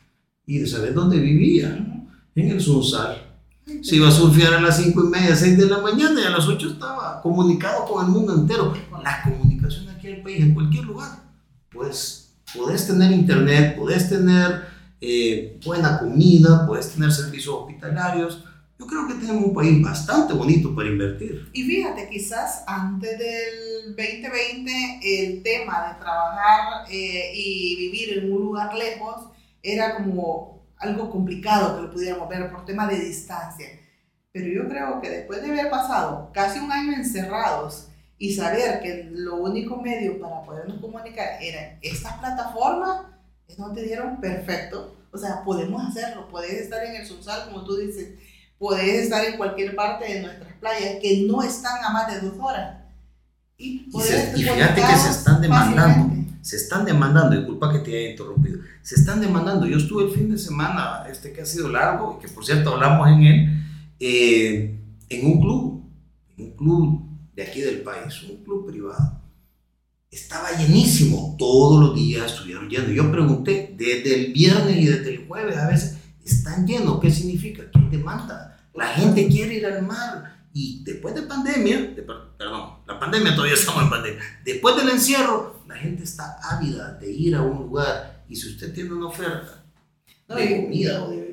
¿Y 0.45 0.59
de 0.59 0.67
saber 0.67 0.93
dónde 0.93 1.17
vivía? 1.17 1.67
En 2.35 2.51
el 2.51 2.61
Sunsal. 2.61 3.25
Se 3.81 3.95
iba 3.95 4.07
a 4.07 4.11
surfear 4.11 4.55
a 4.55 4.61
las 4.61 4.77
5 4.77 5.05
y 5.05 5.09
media, 5.09 5.35
6 5.35 5.57
de 5.57 5.65
la 5.67 5.79
mañana 5.79 6.21
y 6.21 6.23
a 6.23 6.31
las 6.31 6.47
8 6.47 6.69
estaba 6.69 7.21
comunicado 7.21 7.85
con 7.85 8.05
el 8.05 8.11
mundo 8.11 8.33
entero. 8.33 8.73
La 9.03 9.21
comunicación 9.23 9.89
aquí 9.89 10.07
en 10.07 10.15
el 10.15 10.21
país, 10.23 10.39
en 10.41 10.53
cualquier 10.53 10.85
lugar 10.85 11.28
pues 11.79 12.33
puedes 12.53 12.85
tener 12.85 13.09
internet, 13.09 13.77
puedes 13.77 14.09
tener 14.09 14.65
eh, 14.99 15.57
buena 15.65 15.97
comida, 15.97 16.67
puedes 16.67 16.93
tener 16.93 17.09
servicios 17.09 17.55
hospitalarios. 17.55 18.43
Yo 18.77 18.85
creo 18.85 19.07
que 19.07 19.13
tenemos 19.13 19.45
un 19.45 19.53
país 19.53 19.81
bastante 19.81 20.33
bonito 20.33 20.75
para 20.75 20.89
invertir. 20.89 21.49
Y 21.53 21.63
fíjate, 21.63 22.09
quizás 22.09 22.65
antes 22.67 23.17
del 23.17 23.95
2020 23.95 24.99
el 25.03 25.41
tema 25.41 25.87
de 25.87 25.99
trabajar 26.01 26.85
eh, 26.91 27.31
y 27.33 27.77
vivir 27.77 28.17
en 28.17 28.33
un 28.33 28.41
lugar 28.41 28.75
lejos 28.75 29.29
era 29.63 29.95
como 29.95 30.67
algo 30.77 31.09
complicado 31.09 31.77
que 31.77 31.83
lo 31.83 31.91
pudiéramos 31.91 32.27
ver 32.27 32.51
por 32.51 32.65
tema 32.65 32.87
de 32.87 32.99
distancia. 32.99 33.67
Pero 34.33 34.47
yo 34.47 34.67
creo 34.67 34.99
que 34.99 35.09
después 35.09 35.41
de 35.41 35.49
haber 35.49 35.69
pasado 35.69 36.29
casi 36.33 36.59
un 36.59 36.73
año 36.73 36.91
encerrados 36.93 37.88
y 38.19 38.33
saber 38.33 38.81
que 38.81 39.09
lo 39.13 39.37
único 39.37 39.81
medio 39.81 40.19
para 40.19 40.43
podernos 40.43 40.81
comunicar 40.81 41.41
era 41.41 41.79
estas 41.81 42.13
plataformas, 42.19 43.03
es 43.47 43.57
donde 43.57 43.81
te 43.81 43.87
dieron 43.87 44.19
perfecto. 44.19 44.97
O 45.11 45.17
sea, 45.17 45.41
podemos 45.43 45.81
hacerlo, 45.87 46.27
puedes 46.29 46.51
estar 46.51 46.83
en 46.83 46.97
el 46.97 47.07
Sunsal, 47.07 47.45
como 47.45 47.63
tú 47.63 47.77
dices, 47.77 48.19
puedes 48.59 49.03
estar 49.03 49.23
en 49.23 49.37
cualquier 49.37 49.73
parte 49.73 50.13
de 50.13 50.21
nuestras 50.21 50.53
playas 50.55 50.97
que 51.01 51.25
no 51.27 51.41
están 51.41 51.83
a 51.83 51.91
más 51.91 52.13
de 52.13 52.27
dos 52.27 52.37
horas. 52.39 52.77
Y, 53.57 53.89
fíjate 53.89 54.81
que 54.81 54.97
se 54.97 55.09
están 55.09 55.41
demandando, 55.41 56.15
se 56.41 56.57
están 56.57 56.85
demandando, 56.85 57.35
disculpa 57.37 57.71
que 57.71 57.79
te 57.79 57.97
haya 57.97 58.11
interrumpido, 58.11 58.59
se 58.81 58.95
están 58.95 59.21
demandando. 59.21 59.65
Yo 59.65 59.77
estuve 59.77 60.03
el 60.03 60.11
fin 60.11 60.29
de 60.29 60.37
semana, 60.37 61.05
este 61.09 61.31
que 61.31 61.41
ha 61.41 61.45
sido 61.45 61.69
largo, 61.69 62.17
y 62.17 62.25
que 62.25 62.31
por 62.31 62.45
cierto 62.45 62.73
hablamos 62.73 63.07
en 63.07 63.23
él, 63.23 63.63
eh, 63.99 64.77
en 65.09 65.25
un 65.25 65.41
club, 65.41 65.83
un 66.37 66.51
club 66.51 66.98
de 67.39 67.45
aquí 67.45 67.61
del 67.61 67.81
país, 67.83 68.21
un 68.23 68.43
club 68.43 68.69
privado. 68.69 69.21
Estaba 70.11 70.51
llenísimo, 70.57 71.37
todos 71.39 71.79
los 71.81 71.95
días 71.95 72.33
estuvieron 72.33 72.67
llenos. 72.69 72.91
Yo 72.91 73.09
pregunté, 73.09 73.73
desde 73.77 74.13
el 74.13 74.33
viernes 74.33 74.75
y 74.75 74.85
desde 74.85 75.15
el 75.15 75.25
jueves 75.25 75.55
a 75.55 75.69
veces, 75.69 75.97
están 76.25 76.67
llenos, 76.67 76.99
¿qué 76.99 77.09
significa? 77.09 77.63
¿Qué 77.71 77.97
demanda? 77.97 78.69
La 78.75 78.87
gente 78.87 79.25
quiere 79.29 79.55
ir 79.55 79.65
al 79.65 79.83
mar. 79.83 80.37
Y 80.51 80.83
después 80.83 81.15
de 81.15 81.21
pandemia, 81.21 81.95
perdón, 81.95 82.79
la 82.85 82.99
pandemia 82.99 83.33
todavía 83.33 83.53
estamos 83.53 83.83
en 83.83 83.89
pandemia, 83.89 84.19
después 84.43 84.75
del 84.75 84.89
encierro, 84.89 85.63
la 85.67 85.75
gente 85.75 86.03
está 86.03 86.39
ávida 86.41 86.95
de 86.95 87.09
ir 87.09 87.35
a 87.35 87.41
un 87.41 87.57
lugar. 87.57 88.25
Y 88.27 88.35
si 88.35 88.49
usted 88.49 88.73
tiene 88.73 88.91
una 88.91 89.07
oferta 89.07 89.63
de 90.27 90.61
comida 90.61 91.05
o 91.05 91.11
de 91.11 91.28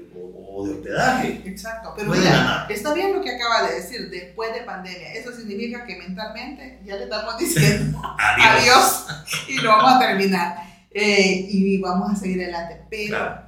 de 0.65 0.75
hospedaje. 0.75 1.43
Exacto, 1.45 1.93
pero 1.97 2.11
mira, 2.11 2.67
está 2.71 2.95
bien 2.95 3.13
lo 3.13 3.21
que 3.21 3.31
acaba 3.31 3.69
de 3.69 3.77
decir, 3.77 4.09
después 4.11 4.55
de 4.55 4.61
pandemia. 4.61 5.13
Eso 5.13 5.33
significa 5.33 5.85
que 5.85 5.97
mentalmente 5.97 6.81
ya 6.85 6.97
le 6.97 7.05
estamos 7.05 7.37
diciendo 7.39 8.01
adiós. 8.19 9.07
y 9.49 9.57
lo 9.57 9.71
vamos 9.71 9.95
a 9.95 9.99
terminar. 9.99 10.67
Eh, 10.91 11.47
y 11.51 11.79
vamos 11.79 12.11
a 12.11 12.17
seguir 12.17 12.43
adelante. 12.43 12.81
Pero 12.89 13.43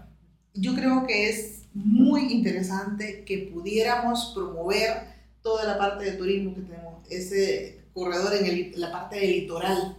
yo 0.53 0.75
creo 0.75 1.07
que 1.07 1.31
es 1.31 1.62
muy 1.73 2.33
interesante 2.33 3.25
que 3.25 3.51
pudiéramos 3.53 4.33
promover 4.35 5.16
toda 5.40 5.64
la 5.64 5.79
parte 5.79 6.05
de 6.05 6.12
turismo 6.12 6.55
que 6.55 6.62
tenemos, 6.62 7.07
ese 7.09 7.85
corredor 7.94 8.35
en, 8.35 8.44
el, 8.44 8.73
la 8.77 8.92
parte 8.92 9.16
del 9.16 9.31
litoral, 9.31 9.97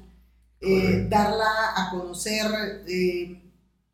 eh, 0.61 1.07
darla 1.09 1.73
a 1.75 1.89
conocer 1.89 2.45
eh, 2.87 3.41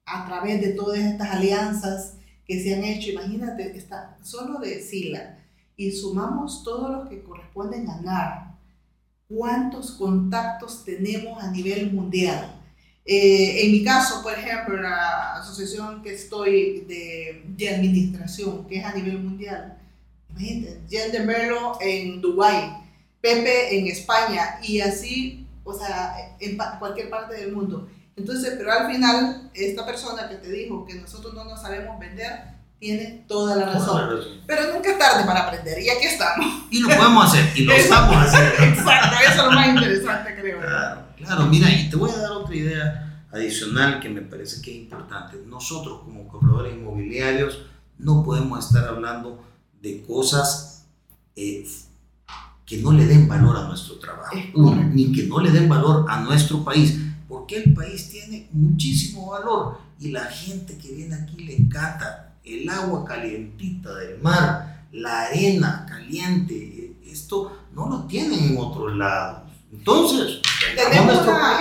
a 0.06 0.26
través 0.26 0.60
de 0.62 0.70
todas 0.74 1.00
estas 1.00 1.30
alianzas 1.30 2.16
que 2.46 2.62
se 2.62 2.76
han 2.76 2.84
hecho, 2.84 3.12
imagínate, 3.12 3.76
está 3.76 4.18
solo 4.22 4.60
de 4.60 4.82
Sila, 4.82 5.40
y 5.78 5.92
sumamos 5.92 6.64
todos 6.64 6.92
los 6.92 7.10
que 7.10 7.24
corresponden 7.24 7.90
a 7.90 8.02
NAR, 8.02 8.56
¿cuántos 9.28 9.92
contactos 9.92 10.86
tenemos 10.86 11.44
a 11.44 11.52
nivel 11.52 11.92
mundial? 11.92 12.62
Eh, 13.04 13.66
en 13.66 13.72
mi 13.72 13.84
caso, 13.84 14.24
por 14.24 14.34
ejemplo, 14.34 14.82
la 14.82 15.36
asociación 15.36 16.02
que 16.02 16.14
estoy 16.14 16.82
de, 16.88 17.44
de 17.48 17.70
administración, 17.70 18.66
que 18.68 18.78
es 18.78 18.86
a 18.86 18.94
nivel 18.94 19.20
mundial, 19.20 19.78
imagínate, 20.30 20.82
Jen 20.90 21.12
de 21.12 21.20
Merlo 21.20 21.78
en 21.82 22.22
Dubái, 22.22 22.78
Pepe 23.22 23.78
en 23.78 23.88
España, 23.88 24.60
y 24.64 24.80
así 24.80 25.46
o 25.66 25.74
sea, 25.74 26.36
en 26.40 26.58
cualquier 26.80 27.10
parte 27.10 27.36
del 27.36 27.52
mundo. 27.52 27.90
Entonces, 28.18 28.56
pero 28.58 28.72
al 28.72 28.92
final, 28.92 29.50
esta 29.54 29.86
persona 29.86 30.30
que 30.30 30.36
te 30.36 30.50
dijo 30.50 30.86
que 30.86 30.96
nosotros 30.96 31.34
no 31.34 31.44
nos 31.44 31.62
sabemos 31.62 32.00
vender, 32.00 32.56
tiene 32.80 33.26
toda 33.28 33.56
la 33.56 33.74
razón. 33.74 34.10
Pero 34.46 34.74
nunca 34.74 34.92
es 34.92 35.00
tarde 35.00 35.26
para 35.26 35.48
aprender, 35.48 35.82
y 35.82 35.90
aquí 35.90 36.06
estamos. 36.06 36.46
Y 36.70 36.80
lo 36.80 36.90
podemos 36.90 37.26
hacer, 37.28 37.52
y 37.56 37.64
lo 37.64 37.74
estamos 37.74 38.16
haciendo. 38.26 38.64
Exacto, 38.64 39.16
eso 39.22 39.42
es 39.42 39.46
lo 39.46 39.52
más 39.52 39.68
interesante, 39.68 40.36
creo. 40.40 40.60
Claro, 40.60 41.02
claro, 41.18 41.46
mira, 41.48 41.70
y 41.70 41.90
te 41.90 41.96
voy 41.96 42.12
a 42.12 42.18
dar 42.18 42.32
otra 42.32 42.56
idea 42.56 43.26
adicional 43.32 44.00
que 44.00 44.10
me 44.10 44.22
parece 44.22 44.62
que 44.62 44.72
es 44.72 44.78
importante. 44.78 45.38
Nosotros 45.46 46.02
como 46.04 46.28
corredores 46.28 46.74
inmobiliarios 46.74 47.66
no 47.98 48.24
podemos 48.24 48.66
estar 48.66 48.88
hablando 48.88 49.44
de 49.82 50.04
cosas 50.04 50.86
eh, 51.36 51.68
que 52.66 52.78
no 52.78 52.92
le 52.92 53.06
den 53.06 53.28
valor 53.28 53.58
a 53.58 53.68
nuestro 53.68 54.00
trabajo, 54.00 54.36
ni 54.92 55.12
que 55.12 55.24
no 55.24 55.40
le 55.40 55.52
den 55.52 55.70
valor 55.70 56.06
a 56.10 56.22
nuestro 56.22 56.64
país, 56.64 56.98
porque 57.46 57.58
el 57.58 57.76
país 57.76 58.10
tiene 58.10 58.50
muchísimo 58.54 59.30
valor 59.30 59.78
y 60.00 60.10
la 60.10 60.26
gente 60.26 60.76
que 60.80 60.92
viene 60.94 61.14
aquí 61.14 61.44
le 61.44 61.56
encanta 61.56 62.34
el 62.44 62.68
agua 62.68 63.06
calientita 63.06 63.94
del 63.94 64.20
mar, 64.20 64.88
la 64.92 65.28
arena 65.28 65.86
caliente, 65.88 66.96
esto 67.06 67.68
no 67.72 67.88
lo 67.88 68.06
tienen 68.06 68.52
en 68.52 68.58
otros 68.58 68.96
lados. 68.96 69.44
Entonces, 69.72 70.42
tenemos 70.76 71.22
una 71.22 71.60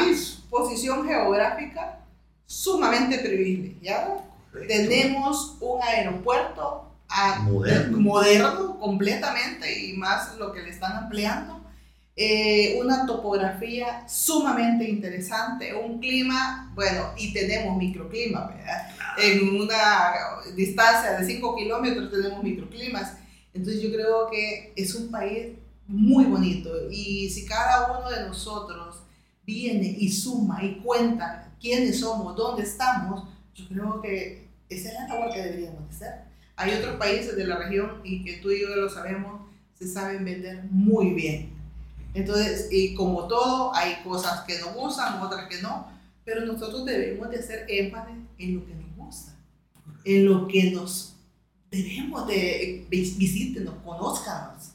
posición 0.48 1.06
geográfica 1.06 2.00
sumamente 2.46 3.18
privilegiada. 3.18 4.24
Tenemos 4.66 5.58
un 5.60 5.82
aeropuerto 5.82 6.94
moderno. 7.42 7.98
moderno 7.98 8.78
completamente 8.78 9.86
y 9.86 9.92
más 9.98 10.34
lo 10.38 10.50
que 10.50 10.62
le 10.62 10.70
están 10.70 10.96
ampliando. 10.96 11.60
Eh, 12.16 12.78
una 12.80 13.06
topografía 13.06 14.08
sumamente 14.08 14.88
interesante, 14.88 15.74
un 15.74 15.98
clima, 15.98 16.70
bueno, 16.74 17.10
y 17.16 17.32
tenemos 17.32 17.76
microclima, 17.76 18.46
¿verdad? 18.46 18.88
En 19.18 19.60
una 19.60 20.12
distancia 20.54 21.18
de 21.18 21.26
5 21.26 21.56
kilómetros 21.56 22.12
tenemos 22.12 22.42
microclimas. 22.42 23.16
Entonces 23.52 23.82
yo 23.82 23.90
creo 23.90 24.28
que 24.30 24.72
es 24.76 24.94
un 24.94 25.10
país 25.10 25.56
muy 25.88 26.24
bonito 26.24 26.70
y 26.90 27.28
si 27.30 27.44
cada 27.46 27.98
uno 27.98 28.08
de 28.10 28.28
nosotros 28.28 29.02
viene 29.44 29.96
y 29.98 30.08
suma 30.10 30.62
y 30.64 30.76
cuenta 30.78 31.52
quiénes 31.60 32.00
somos, 32.00 32.36
dónde 32.36 32.62
estamos, 32.62 33.28
yo 33.54 33.68
creo 33.68 34.00
que 34.00 34.48
esa 34.68 34.88
es 34.88 34.94
la 34.94 35.08
labor 35.08 35.32
que 35.32 35.42
deberíamos 35.42 35.90
hacer. 35.94 36.12
Hay 36.56 36.74
otros 36.74 36.96
países 36.96 37.36
de 37.36 37.46
la 37.46 37.56
región 37.56 38.00
y 38.04 38.24
que 38.24 38.36
tú 38.36 38.50
y 38.50 38.60
yo 38.60 38.68
lo 38.68 38.88
sabemos, 38.88 39.48
se 39.74 39.88
saben 39.88 40.24
vender 40.24 40.64
muy 40.70 41.10
bien. 41.10 41.53
Entonces, 42.14 42.68
y 42.70 42.94
como 42.94 43.26
todo, 43.26 43.74
hay 43.74 43.96
cosas 44.04 44.42
que 44.42 44.58
nos 44.60 44.74
gustan, 44.74 45.20
otras 45.20 45.48
que 45.48 45.60
no, 45.60 45.88
pero 46.24 46.46
nosotros 46.46 46.84
debemos 46.84 47.28
de 47.30 47.38
hacer 47.38 47.66
énfasis 47.68 48.16
en 48.38 48.54
lo 48.54 48.66
que 48.66 48.74
nos 48.74 48.96
gusta, 48.96 49.32
en 50.04 50.24
lo 50.24 50.46
que 50.46 50.70
nos 50.70 51.16
debemos 51.70 52.26
de 52.28 52.86
visítenos, 52.88 53.74
conozcanos. 53.84 54.70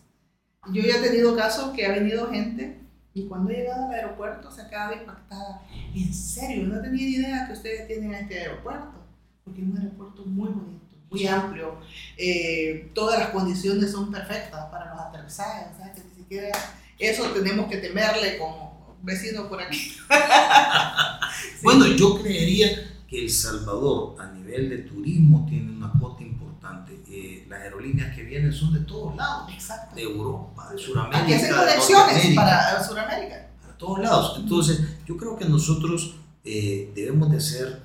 Yo 0.73 0.83
ya 0.83 0.97
he 0.97 1.01
tenido 1.01 1.35
casos 1.35 1.71
que 1.73 1.85
ha 1.85 1.93
venido 1.93 2.29
gente 2.29 2.77
y 3.13 3.25
cuando 3.27 3.49
he 3.49 3.55
llegado 3.55 3.87
al 3.87 3.93
aeropuerto 3.93 4.51
se 4.51 4.67
quedado 4.67 4.93
impactada. 4.93 5.65
En 5.95 6.13
serio, 6.13 6.67
no 6.67 6.81
tenía 6.81 7.05
ni 7.05 7.15
idea 7.15 7.47
que 7.47 7.53
ustedes 7.53 7.87
tienen 7.87 8.13
este 8.13 8.37
aeropuerto, 8.37 8.99
porque 9.45 9.61
es 9.61 9.67
un 9.67 9.77
aeropuerto 9.77 10.25
muy 10.25 10.49
bonito 10.49 10.79
muy 11.09 11.27
amplio. 11.27 11.77
Eh, 12.17 12.91
todas 12.93 13.19
las 13.19 13.29
condiciones 13.29 13.91
son 13.91 14.11
perfectas 14.11 14.65
para 14.65 14.93
los 14.93 15.01
aterrizajes, 15.01 15.73
o 15.73 15.77
sea 15.77 15.93
que 15.93 16.01
ni 16.03 16.15
siquiera 16.15 16.51
eso 16.99 17.23
tenemos 17.31 17.67
que 17.69 17.77
temerle 17.77 18.37
como 18.37 18.97
vecino 19.01 19.47
por 19.47 19.61
aquí. 19.61 19.93
Bueno, 21.61 21.87
yo 21.87 22.21
creería 22.21 22.69
que 23.07 23.23
El 23.23 23.29
Salvador 23.29 24.15
a 24.19 24.27
nivel 24.31 24.69
de 24.69 24.77
turismo 24.79 25.45
tiene 25.47 25.71
una 25.71 25.91
cuota 25.91 26.23
importante. 26.23 26.99
Eh, 27.09 27.45
las 27.49 27.61
aerolíneas 27.61 28.15
que 28.15 28.23
vienen 28.23 28.51
son 28.53 28.73
de 28.73 28.81
todos 28.81 29.15
lados, 29.15 29.51
Exacto. 29.51 29.95
de 29.95 30.03
Europa, 30.03 30.69
de 30.71 30.77
Sudamérica. 30.77 31.23
Aquí 31.23 31.33
hacen 31.33 31.55
conexiones 31.55 32.35
para 32.35 32.83
Sudamérica. 32.83 33.47
Para 33.61 33.77
todos 33.77 33.99
lados. 33.99 34.35
Entonces, 34.39 34.81
yo 35.05 35.17
creo 35.17 35.37
que 35.37 35.45
nosotros 35.45 36.15
eh, 36.43 36.91
debemos 36.95 37.31
de 37.31 37.39
ser 37.39 37.81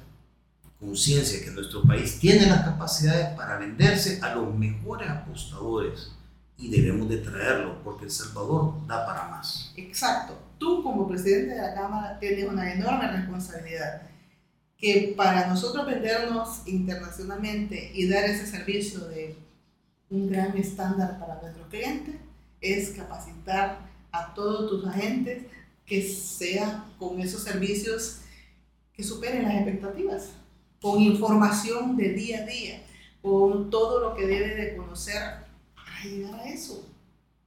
conciencia 0.78 1.44
que 1.44 1.50
nuestro 1.50 1.82
país 1.82 2.18
tiene 2.18 2.46
las 2.46 2.62
capacidades 2.62 3.28
para 3.36 3.58
venderse 3.58 4.20
a 4.22 4.34
los 4.34 4.54
mejores 4.54 5.08
apostadores 5.08 6.12
y 6.56 6.70
debemos 6.70 7.08
de 7.08 7.18
traerlo 7.18 7.82
porque 7.82 8.04
El 8.04 8.10
Salvador 8.10 8.86
da 8.86 9.04
para 9.06 9.28
más. 9.28 9.72
Exacto. 9.76 10.38
Tú 10.58 10.82
como 10.82 11.08
presidente 11.08 11.54
de 11.54 11.62
la 11.62 11.74
Cámara 11.74 12.18
tienes 12.18 12.48
una 12.48 12.72
enorme 12.72 13.10
responsabilidad 13.10 14.02
que 14.76 15.14
para 15.16 15.46
nosotros 15.48 15.86
vendernos 15.86 16.62
internacionalmente 16.66 17.90
y 17.94 18.08
dar 18.08 18.24
ese 18.24 18.46
servicio 18.46 19.00
de 19.00 19.36
un 20.10 20.30
gran 20.30 20.56
estándar 20.56 21.18
para 21.18 21.40
nuestro 21.40 21.68
cliente 21.68 22.18
es 22.60 22.90
capacitar 22.90 23.78
a 24.12 24.32
todos 24.34 24.70
tus 24.70 24.86
agentes 24.86 25.44
que 25.84 26.02
sea 26.02 26.84
con 26.98 27.20
esos 27.20 27.42
servicios 27.42 28.20
que 28.92 29.02
superen 29.02 29.42
las 29.42 29.54
expectativas 29.54 30.30
con 30.84 31.00
información 31.00 31.96
de 31.96 32.10
día 32.10 32.40
a 32.40 32.46
día, 32.46 32.82
con 33.22 33.70
todo 33.70 34.00
lo 34.00 34.14
que 34.14 34.26
debe 34.26 34.54
de 34.54 34.76
conocer 34.76 35.43
llegar 36.04 36.34
a 36.34 36.48
eso. 36.48 36.84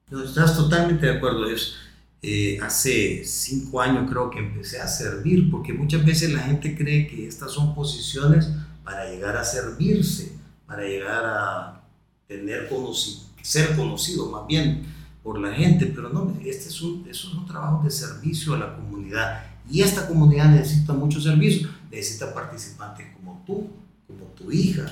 No, 0.10 0.24
estás 0.24 0.56
totalmente 0.56 1.06
de 1.06 1.18
acuerdo. 1.18 1.50
Es, 1.50 1.76
eh, 2.22 2.60
hace 2.62 3.24
cinco 3.26 3.82
años 3.82 4.10
creo 4.10 4.30
que 4.30 4.40
empecé 4.40 4.80
a 4.80 4.88
servir, 4.88 5.52
porque 5.52 5.74
muchas 5.74 6.06
veces 6.06 6.32
la 6.34 6.42
gente 6.42 6.76
cree 6.76 7.08
que 7.08 7.28
estas 7.28 7.52
son 7.52 7.76
posiciones 7.76 8.50
para 8.84 9.10
llegar 9.10 9.36
a 9.38 9.44
servirse, 9.44 10.32
para 10.66 10.84
llegar 10.84 11.26
a 11.26 11.84
tener 12.28 12.68
conocido, 12.70 13.28
ser 13.42 13.76
conocido 13.76 14.30
más 14.30 14.48
bien 14.48 14.86
por 15.24 15.40
la 15.40 15.54
gente, 15.54 15.88
pero 15.88 16.10
no, 16.10 16.38
este 16.46 16.70
es 16.70 16.82
un, 16.82 17.06
es 17.10 17.26
un 17.26 17.46
trabajo 17.46 17.84
de 17.84 17.92
servicio 17.92 18.54
a 18.54 18.60
la 18.60 18.76
comunidad 18.76 19.44
y 19.70 19.82
esta 19.82 20.08
comunidad 20.08 20.50
necesita 20.50 20.94
mucho 20.94 21.20
servicio, 21.20 21.68
necesita 21.92 22.34
participantes 22.34 23.08
como 23.16 23.44
tú, 23.46 23.70
como 24.08 24.26
tu 24.38 24.52
hija, 24.52 24.86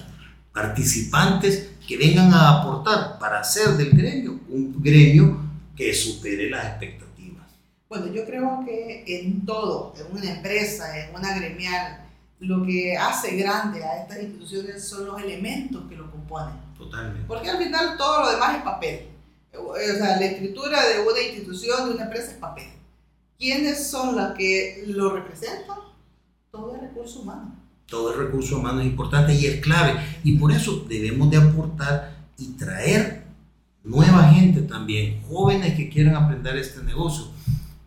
participantes 0.53 1.71
que 1.87 1.97
vengan 1.97 2.33
a 2.33 2.59
aportar 2.61 3.19
para 3.19 3.39
hacer 3.39 3.69
del 3.77 3.91
gremio 3.91 4.39
un 4.49 4.81
gremio 4.81 5.39
que 5.75 5.93
supere 5.93 6.49
las 6.49 6.65
expectativas. 6.65 7.47
Bueno, 7.89 8.07
yo 8.07 8.25
creo 8.25 8.63
que 8.65 9.03
en 9.07 9.45
todo, 9.45 9.93
en 9.97 10.17
una 10.17 10.31
empresa, 10.31 10.97
en 10.99 11.15
una 11.15 11.37
gremial, 11.37 12.05
lo 12.39 12.65
que 12.65 12.97
hace 12.97 13.35
grande 13.35 13.83
a 13.83 14.01
estas 14.01 14.21
instituciones 14.21 14.87
son 14.87 15.05
los 15.05 15.21
elementos 15.21 15.83
que 15.87 15.95
lo 15.95 16.09
componen. 16.11 16.55
Totalmente. 16.77 17.27
Porque 17.27 17.49
al 17.49 17.57
final 17.57 17.97
todo 17.97 18.21
lo 18.21 18.31
demás 18.31 18.57
es 18.57 18.63
papel. 18.63 19.07
O 19.57 19.75
sea, 19.75 20.19
la 20.19 20.25
escritura 20.25 20.83
de 20.85 21.01
una 21.01 21.21
institución, 21.21 21.87
de 21.87 21.95
una 21.95 22.03
empresa 22.05 22.31
es 22.31 22.37
papel. 22.37 22.67
¿Quiénes 23.37 23.87
son 23.87 24.15
las 24.15 24.33
que 24.33 24.83
lo 24.87 25.11
representan? 25.11 25.77
Todo 26.51 26.75
el 26.75 26.81
recurso 26.81 27.21
humano. 27.21 27.55
Todo 27.87 28.13
el 28.13 28.25
recurso 28.25 28.57
humano 28.57 28.81
es 28.81 28.87
importante 28.87 29.33
y 29.33 29.45
es 29.45 29.61
clave. 29.61 29.99
Y 30.23 30.37
por 30.37 30.51
eso 30.51 30.85
debemos 30.87 31.29
de 31.29 31.37
aportar 31.37 32.15
y 32.37 32.53
traer 32.53 33.25
nueva 33.83 34.29
gente 34.29 34.61
también, 34.61 35.21
jóvenes 35.23 35.75
que 35.75 35.89
quieran 35.89 36.15
aprender 36.15 36.57
este 36.57 36.81
negocio 36.83 37.27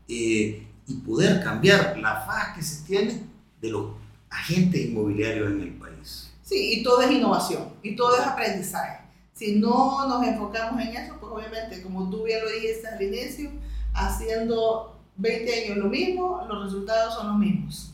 eh, 0.06 0.66
y 0.86 0.94
poder 0.94 1.42
cambiar 1.42 1.98
la 1.98 2.20
faz 2.20 2.56
que 2.56 2.62
se 2.62 2.86
tiene 2.86 3.22
de 3.60 3.70
los 3.70 3.90
agentes 4.30 4.80
inmobiliarios 4.80 5.50
en 5.50 5.60
el 5.60 5.72
país. 5.74 6.30
Sí, 6.42 6.78
y 6.78 6.82
todo 6.82 7.02
es 7.02 7.10
innovación 7.10 7.68
y 7.82 7.96
todo 7.96 8.16
es 8.16 8.22
aprendizaje. 8.22 9.00
Si 9.34 9.56
no 9.56 10.08
nos 10.08 10.26
enfocamos 10.26 10.80
en 10.80 10.96
eso, 10.96 11.16
pues 11.20 11.32
obviamente, 11.32 11.82
como 11.82 12.08
tú 12.10 12.24
bien 12.24 12.40
lo 12.42 12.50
dijiste 12.50 12.88
al 12.88 13.02
inicio, 13.02 13.50
haciendo 13.92 14.97
20 15.18 15.64
años 15.64 15.78
lo 15.78 15.88
mismo, 15.88 16.46
los 16.48 16.64
resultados 16.64 17.14
son 17.14 17.28
los 17.28 17.38
mismos. 17.38 17.92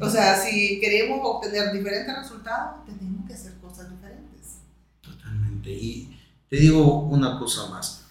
O 0.00 0.08
sea, 0.08 0.36
si 0.36 0.80
queremos 0.80 1.20
obtener 1.22 1.70
diferentes 1.70 2.16
resultados, 2.16 2.84
tenemos 2.86 3.26
que 3.26 3.34
hacer 3.34 3.54
cosas 3.60 3.90
diferentes. 3.90 4.58
Totalmente. 5.02 5.70
Y 5.70 6.18
te 6.48 6.56
digo 6.56 7.02
una 7.02 7.38
cosa 7.38 7.68
más. 7.68 8.06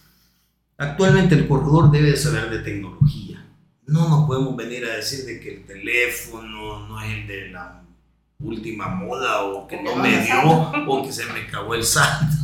Actualmente 0.78 1.34
el 1.34 1.48
corredor 1.48 1.90
debe 1.90 2.16
saber 2.16 2.50
de 2.50 2.60
tecnología. 2.60 3.44
No 3.86 4.08
nos 4.08 4.26
podemos 4.26 4.56
venir 4.56 4.84
a 4.84 4.96
decir 4.96 5.24
de 5.24 5.40
que 5.40 5.56
el 5.56 5.66
teléfono 5.66 6.86
no 6.86 7.00
es 7.02 7.10
el 7.12 7.26
de 7.26 7.48
la 7.50 7.82
última 8.38 8.88
moda 8.88 9.42
o 9.42 9.66
que 9.66 9.82
no 9.82 9.96
me 9.96 10.24
dio 10.24 10.70
o 10.88 11.02
que 11.04 11.12
se 11.12 11.26
me 11.26 11.46
cagó 11.48 11.74
el 11.74 11.84
salto. 11.84 12.36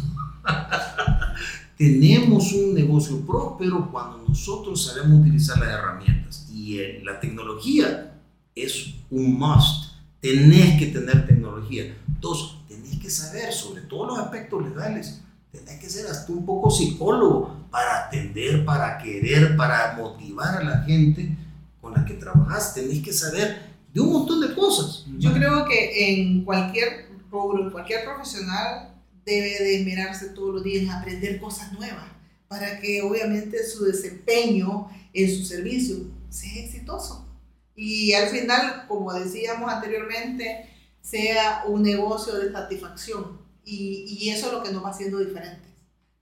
tenemos 1.78 2.52
un 2.52 2.74
negocio 2.74 3.24
próspero 3.24 3.88
cuando 3.90 4.24
nosotros 4.28 4.84
sabemos 4.84 5.20
utilizar 5.20 5.58
las 5.58 5.68
herramientas. 5.68 6.48
Y 6.52 6.78
eh, 6.78 7.00
la 7.04 7.20
tecnología 7.20 8.20
es 8.54 8.94
un 9.10 9.38
must. 9.38 9.92
Tenés 10.20 10.78
que 10.78 10.86
tener 10.88 11.24
tecnología. 11.24 11.96
Dos, 12.20 12.58
tenés 12.66 12.98
que 12.98 13.08
saber 13.08 13.52
sobre 13.52 13.82
todos 13.82 14.08
los 14.08 14.18
aspectos 14.18 14.62
legales. 14.64 15.22
Tenés 15.52 15.78
que 15.78 15.88
ser 15.88 16.06
hasta 16.08 16.32
un 16.32 16.44
poco 16.44 16.68
psicólogo 16.68 17.56
para 17.70 18.06
atender, 18.06 18.64
para 18.64 18.98
querer, 18.98 19.56
para 19.56 19.96
motivar 19.96 20.56
a 20.56 20.64
la 20.64 20.82
gente 20.82 21.36
con 21.80 21.94
la 21.94 22.04
que 22.04 22.14
trabajas, 22.14 22.74
tenés 22.74 23.02
que 23.02 23.12
saber 23.12 23.68
de 23.94 24.00
un 24.00 24.12
montón 24.12 24.40
de 24.40 24.52
cosas. 24.54 25.06
Yo 25.18 25.32
creo 25.32 25.64
que 25.64 26.10
en 26.10 26.44
cualquier 26.44 27.06
rubro, 27.30 27.70
cualquier 27.70 28.04
profesional, 28.04 28.94
debe 29.28 29.62
de 29.62 29.84
mirarse 29.84 30.30
todos 30.30 30.54
los 30.54 30.64
días, 30.64 30.94
aprender 30.94 31.40
cosas 31.40 31.72
nuevas, 31.72 32.06
para 32.48 32.80
que 32.80 33.02
obviamente 33.02 33.64
su 33.66 33.84
desempeño 33.84 34.88
en 35.12 35.36
su 35.36 35.44
servicio 35.44 35.96
sea 36.30 36.64
exitoso. 36.64 37.26
Y 37.74 38.12
al 38.14 38.28
final, 38.28 38.86
como 38.88 39.12
decíamos 39.12 39.72
anteriormente, 39.72 40.68
sea 41.00 41.64
un 41.66 41.82
negocio 41.82 42.34
de 42.38 42.52
satisfacción. 42.52 43.38
Y, 43.64 44.18
y 44.20 44.30
eso 44.30 44.46
es 44.46 44.52
lo 44.52 44.62
que 44.62 44.72
nos 44.72 44.84
va 44.84 44.90
haciendo 44.90 45.18
diferentes, 45.18 45.70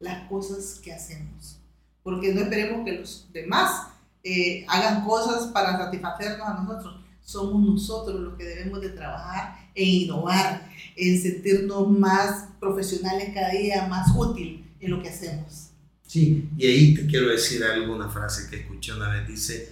las 0.00 0.28
cosas 0.28 0.80
que 0.80 0.92
hacemos. 0.92 1.58
Porque 2.02 2.34
no 2.34 2.42
esperemos 2.42 2.84
que 2.84 2.92
los 2.92 3.28
demás 3.32 3.88
eh, 4.28 4.66
hagan 4.68 5.04
cosas 5.04 5.46
para 5.52 5.78
satisfacernos 5.78 6.48
a 6.48 6.54
nosotros. 6.54 7.00
Somos 7.22 7.62
nosotros 7.62 8.20
los 8.20 8.36
que 8.36 8.42
debemos 8.42 8.80
de 8.80 8.88
trabajar 8.88 9.70
e 9.72 9.84
innovar, 9.84 10.68
en 10.96 11.20
sentirnos 11.20 11.88
más 11.90 12.48
profesionales 12.58 13.30
cada 13.34 13.50
día, 13.50 13.86
más 13.86 14.08
útil 14.16 14.64
en 14.80 14.90
lo 14.90 15.02
que 15.02 15.10
hacemos. 15.10 15.70
Sí, 16.06 16.48
y 16.56 16.66
ahí 16.66 16.94
te 16.94 17.06
quiero 17.06 17.28
decir 17.28 17.62
algo, 17.64 17.94
una 17.94 18.08
frase 18.08 18.48
que 18.48 18.60
escuché 18.60 18.92
una 18.92 19.10
vez, 19.10 19.28
dice, 19.28 19.68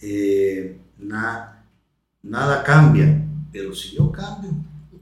eh, 0.00 0.78
nada 0.98 2.64
cambia, 2.64 3.20
pero 3.52 3.74
si 3.74 3.96
yo 3.96 4.10
cambio, 4.10 4.50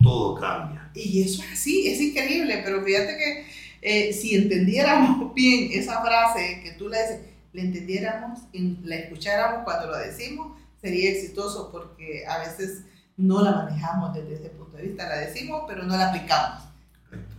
todo 0.03 0.35
cambia. 0.35 0.91
Y 0.95 1.23
eso 1.23 1.43
es 1.43 1.53
así, 1.53 1.87
es 1.87 2.01
increíble, 2.01 2.63
pero 2.65 2.83
fíjate 2.83 3.17
que 3.17 3.47
eh, 3.83 4.13
si 4.13 4.35
entendiéramos 4.35 5.35
bien 5.35 5.71
esa 5.73 6.03
frase 6.03 6.61
que 6.63 6.73
tú 6.73 6.89
le 6.89 7.01
dices, 7.01 7.21
le 7.53 7.63
entendiéramos 7.63 8.41
y 8.53 8.77
la 8.85 8.97
escucháramos 8.97 9.65
cuando 9.65 9.89
lo 9.89 9.99
decimos, 9.99 10.59
sería 10.81 11.11
exitoso 11.11 11.71
porque 11.71 12.25
a 12.27 12.39
veces 12.39 12.83
no 13.21 13.43
la 13.43 13.53
manejamos 13.53 14.15
desde 14.15 14.35
ese 14.35 14.49
punto 14.51 14.77
de 14.77 14.85
vista, 14.85 15.09
la 15.09 15.19
decimos, 15.19 15.65
pero 15.67 15.83
no 15.85 15.97
la 15.97 16.09
aplicamos. 16.09 16.65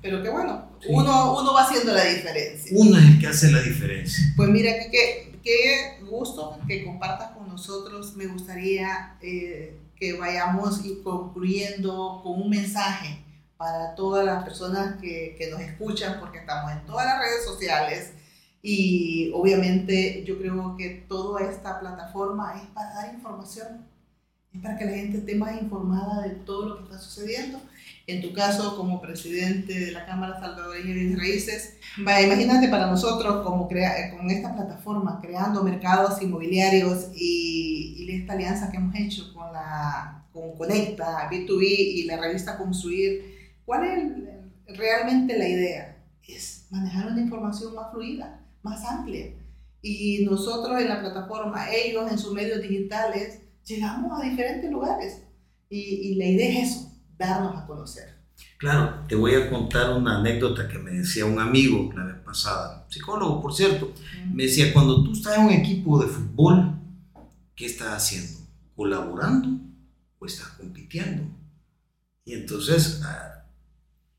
Pero 0.02 0.22
que 0.24 0.30
bueno, 0.30 0.70
uno, 0.90 1.40
uno 1.40 1.54
va 1.54 1.64
haciendo 1.64 1.94
la 1.94 2.04
diferencia. 2.04 2.72
Uno 2.76 2.98
es 2.98 3.06
el 3.06 3.20
que 3.20 3.28
hace 3.28 3.52
la 3.52 3.62
diferencia. 3.62 4.24
Pues 4.36 4.50
mira, 4.50 4.72
qué, 4.92 5.40
qué 5.44 6.00
gusto 6.10 6.58
que 6.68 6.84
compartas 6.84 7.32
con 7.32 7.48
nosotros. 7.48 8.16
Me 8.16 8.26
gustaría 8.28 9.16
eh, 9.22 9.80
que 9.96 10.14
vayamos 10.14 10.84
y 10.86 11.02
concluyendo 11.04 12.22
con 12.24 12.42
un 12.42 12.50
mensaje 12.50 13.24
para 13.58 13.94
todas 13.94 14.26
las 14.26 14.44
personas 14.44 15.00
que, 15.00 15.36
que 15.38 15.52
nos 15.52 15.62
escuchan, 15.62 16.20
porque 16.20 16.40
estamos 16.40 16.72
en 16.72 16.84
todas 16.86 17.06
las 17.06 17.20
redes 17.20 17.46
sociales 17.46 18.14
y 18.64 19.32
obviamente 19.34 20.24
yo 20.26 20.38
creo 20.38 20.76
que 20.78 21.06
toda 21.08 21.42
esta 21.42 21.80
plataforma 21.80 22.56
es 22.62 22.68
para 22.70 22.94
dar 22.94 23.14
información, 23.14 23.86
es 24.54 24.62
para 24.62 24.78
que 24.78 24.86
la 24.86 24.92
gente 24.92 25.18
esté 25.20 25.36
más 25.36 25.62
informada 25.62 26.24
de 26.24 26.32
todo 26.32 26.70
lo 26.70 26.78
que 26.78 26.84
está 26.84 27.00
sucediendo. 27.00 27.62
En 28.08 28.22
tu 28.22 28.34
caso, 28.34 28.76
como 28.76 29.02
presidente 29.02 29.80
de 29.80 29.92
la 29.92 30.06
Cámara 30.06 30.40
Salvadoreña 30.40 30.94
de 30.94 31.16
Raíces, 31.16 31.78
imagínate 31.98 32.68
para 32.68 32.88
nosotros 32.88 33.46
como 33.46 33.68
crea, 33.68 34.16
con 34.16 34.30
esta 34.30 34.54
plataforma, 34.54 35.20
creando 35.22 35.64
mercados 35.64 36.22
inmobiliarios 36.22 37.10
y, 37.16 37.96
y 38.00 38.12
esta 38.12 38.34
alianza 38.34 38.72
que 38.72 38.78
hemos 38.78 38.96
hecho 38.96 39.34
con, 39.34 39.54
la, 39.54 40.26
con 40.34 40.58
Conecta, 40.58 41.30
B2B 41.30 41.64
y 41.64 42.04
la 42.04 42.18
revista 42.18 42.58
Construir, 42.58 43.56
¿cuál 43.66 43.86
es 43.86 44.78
realmente 44.78 45.38
la 45.38 45.48
idea? 45.48 45.98
Es 46.28 46.66
manejar 46.70 47.08
una 47.08 47.22
información 47.22 47.76
más 47.76 47.92
fluida 47.92 48.42
más 48.64 48.86
amplia. 48.86 49.34
Y 49.82 50.26
nosotros 50.26 50.80
en 50.80 50.90
la 50.90 51.00
plataforma, 51.00 51.72
ellos 51.72 52.12
en 52.12 52.20
sus 52.20 52.34
medios 52.34 52.62
digitales, 52.62 53.41
llegamos 53.66 54.20
a 54.20 54.24
diferentes 54.24 54.72
lugares. 54.72 55.24
Y, 55.70 55.78
y 55.78 56.16
la 56.16 56.26
idea 56.26 56.62
es 56.62 56.72
eso, 56.72 56.92
darnos 57.18 57.56
a 57.56 57.66
conocer. 57.66 58.22
Claro, 58.58 59.06
te 59.08 59.16
voy 59.16 59.36
a 59.36 59.50
contar 59.50 59.92
una 59.94 60.20
anécdota 60.20 60.68
que 60.68 60.78
me 60.78 60.92
decía 60.92 61.26
un 61.26 61.40
amigo 61.40 61.92
la 61.96 62.06
vez 62.06 62.18
pasada, 62.18 62.86
psicólogo 62.90 63.42
por 63.42 63.54
cierto, 63.54 63.94
me 64.32 64.44
decía, 64.44 64.74
cuando 64.74 65.04
tú 65.04 65.14
estás 65.14 65.38
en 65.38 65.46
un 65.46 65.52
equipo 65.52 66.00
de 66.00 66.08
fútbol, 66.08 66.76
¿qué 67.56 67.66
estás 67.66 67.90
haciendo? 67.90 68.40
¿Colaborando 68.76 69.60
o 70.20 70.26
estás 70.26 70.50
compitiendo? 70.50 71.24
Y 72.26 72.34
entonces, 72.34 73.02
ah, 73.04 73.46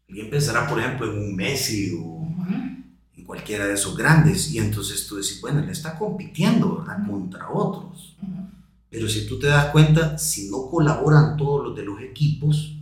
alguien 0.09 0.31
pensará, 0.31 0.67
por 0.67 0.79
ejemplo, 0.81 1.13
en 1.13 1.19
un 1.19 1.37
Messi 1.37 1.93
o 2.01 2.23
cualquiera 3.33 3.67
de 3.67 3.75
esos 3.75 3.97
grandes. 3.97 4.53
Y 4.53 4.59
entonces 4.59 5.07
tú 5.07 5.17
decís, 5.17 5.41
bueno, 5.41 5.61
él 5.61 5.71
está 5.71 5.99
compitiendo, 5.99 6.79
¿verdad? 6.79 7.07
Contra 7.07 7.51
otros. 7.51 8.15
Pero 8.93 9.09
si 9.09 9.27
tú 9.27 9.39
te 9.39 9.47
das 9.47 9.71
cuenta, 9.73 10.19
si 10.19 10.51
no 10.51 10.69
colaboran 10.69 11.39
todos 11.39 11.65
los 11.65 11.75
de 11.77 11.83
los 11.83 12.01
equipos, 12.03 12.77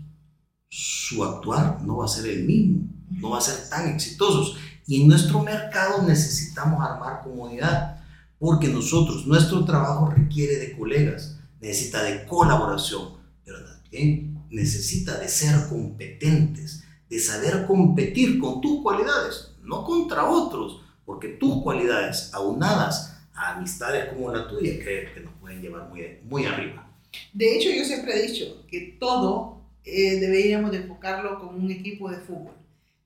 su 0.69 1.25
actuar 1.25 1.81
no 1.83 1.99
va 1.99 2.05
a 2.05 2.09
ser 2.09 2.29
el 2.29 2.45
mismo, 2.45 2.89
no 3.11 3.31
va 3.31 3.39
a 3.39 3.41
ser 3.41 3.71
tan 3.71 3.89
exitosos. 3.89 4.57
Y 4.89 5.01
en 5.01 5.09
nuestro 5.09 5.41
mercado 5.41 6.03
necesitamos 6.03 6.85
armar 6.85 7.23
comunidad, 7.23 8.03
porque 8.41 8.67
nosotros, 8.69 9.27
nuestro 9.27 9.65
trabajo 9.65 10.11
requiere 10.11 10.57
de 10.57 10.77
colegas, 10.77 11.39
necesita 11.61 12.03
de 12.03 12.27
colaboración, 12.27 13.11
pero 13.45 13.65
también 13.65 14.45
necesita 14.51 15.17
de 15.17 15.29
ser 15.29 15.69
competentes, 15.69 16.83
de 17.09 17.21
saber 17.21 17.67
competir 17.67 18.41
con 18.41 18.61
tus 18.61 18.83
cualidades 18.83 19.51
no 19.71 19.85
contra 19.85 20.29
otros, 20.29 20.83
porque 21.05 21.29
tus 21.29 21.63
cualidades 21.63 22.31
aunadas 22.35 23.17
a 23.35 23.57
amistades 23.57 24.07
como 24.13 24.33
la 24.33 24.49
tuya, 24.49 24.79
que, 24.79 25.09
que 25.15 25.21
nos 25.21 25.35
pueden 25.35 25.63
llevar 25.63 25.89
muy, 25.89 26.19
muy 26.25 26.45
arriba. 26.45 26.91
De 27.33 27.57
hecho, 27.57 27.71
yo 27.71 27.85
siempre 27.85 28.15
he 28.15 28.29
dicho 28.29 28.67
que 28.69 28.97
todo 28.99 29.61
eh, 29.85 30.21
deberíamos 30.21 30.71
de 30.71 30.79
enfocarlo 30.79 31.39
como 31.39 31.53
un 31.53 31.71
equipo 31.71 32.11
de 32.11 32.19
fútbol. 32.19 32.55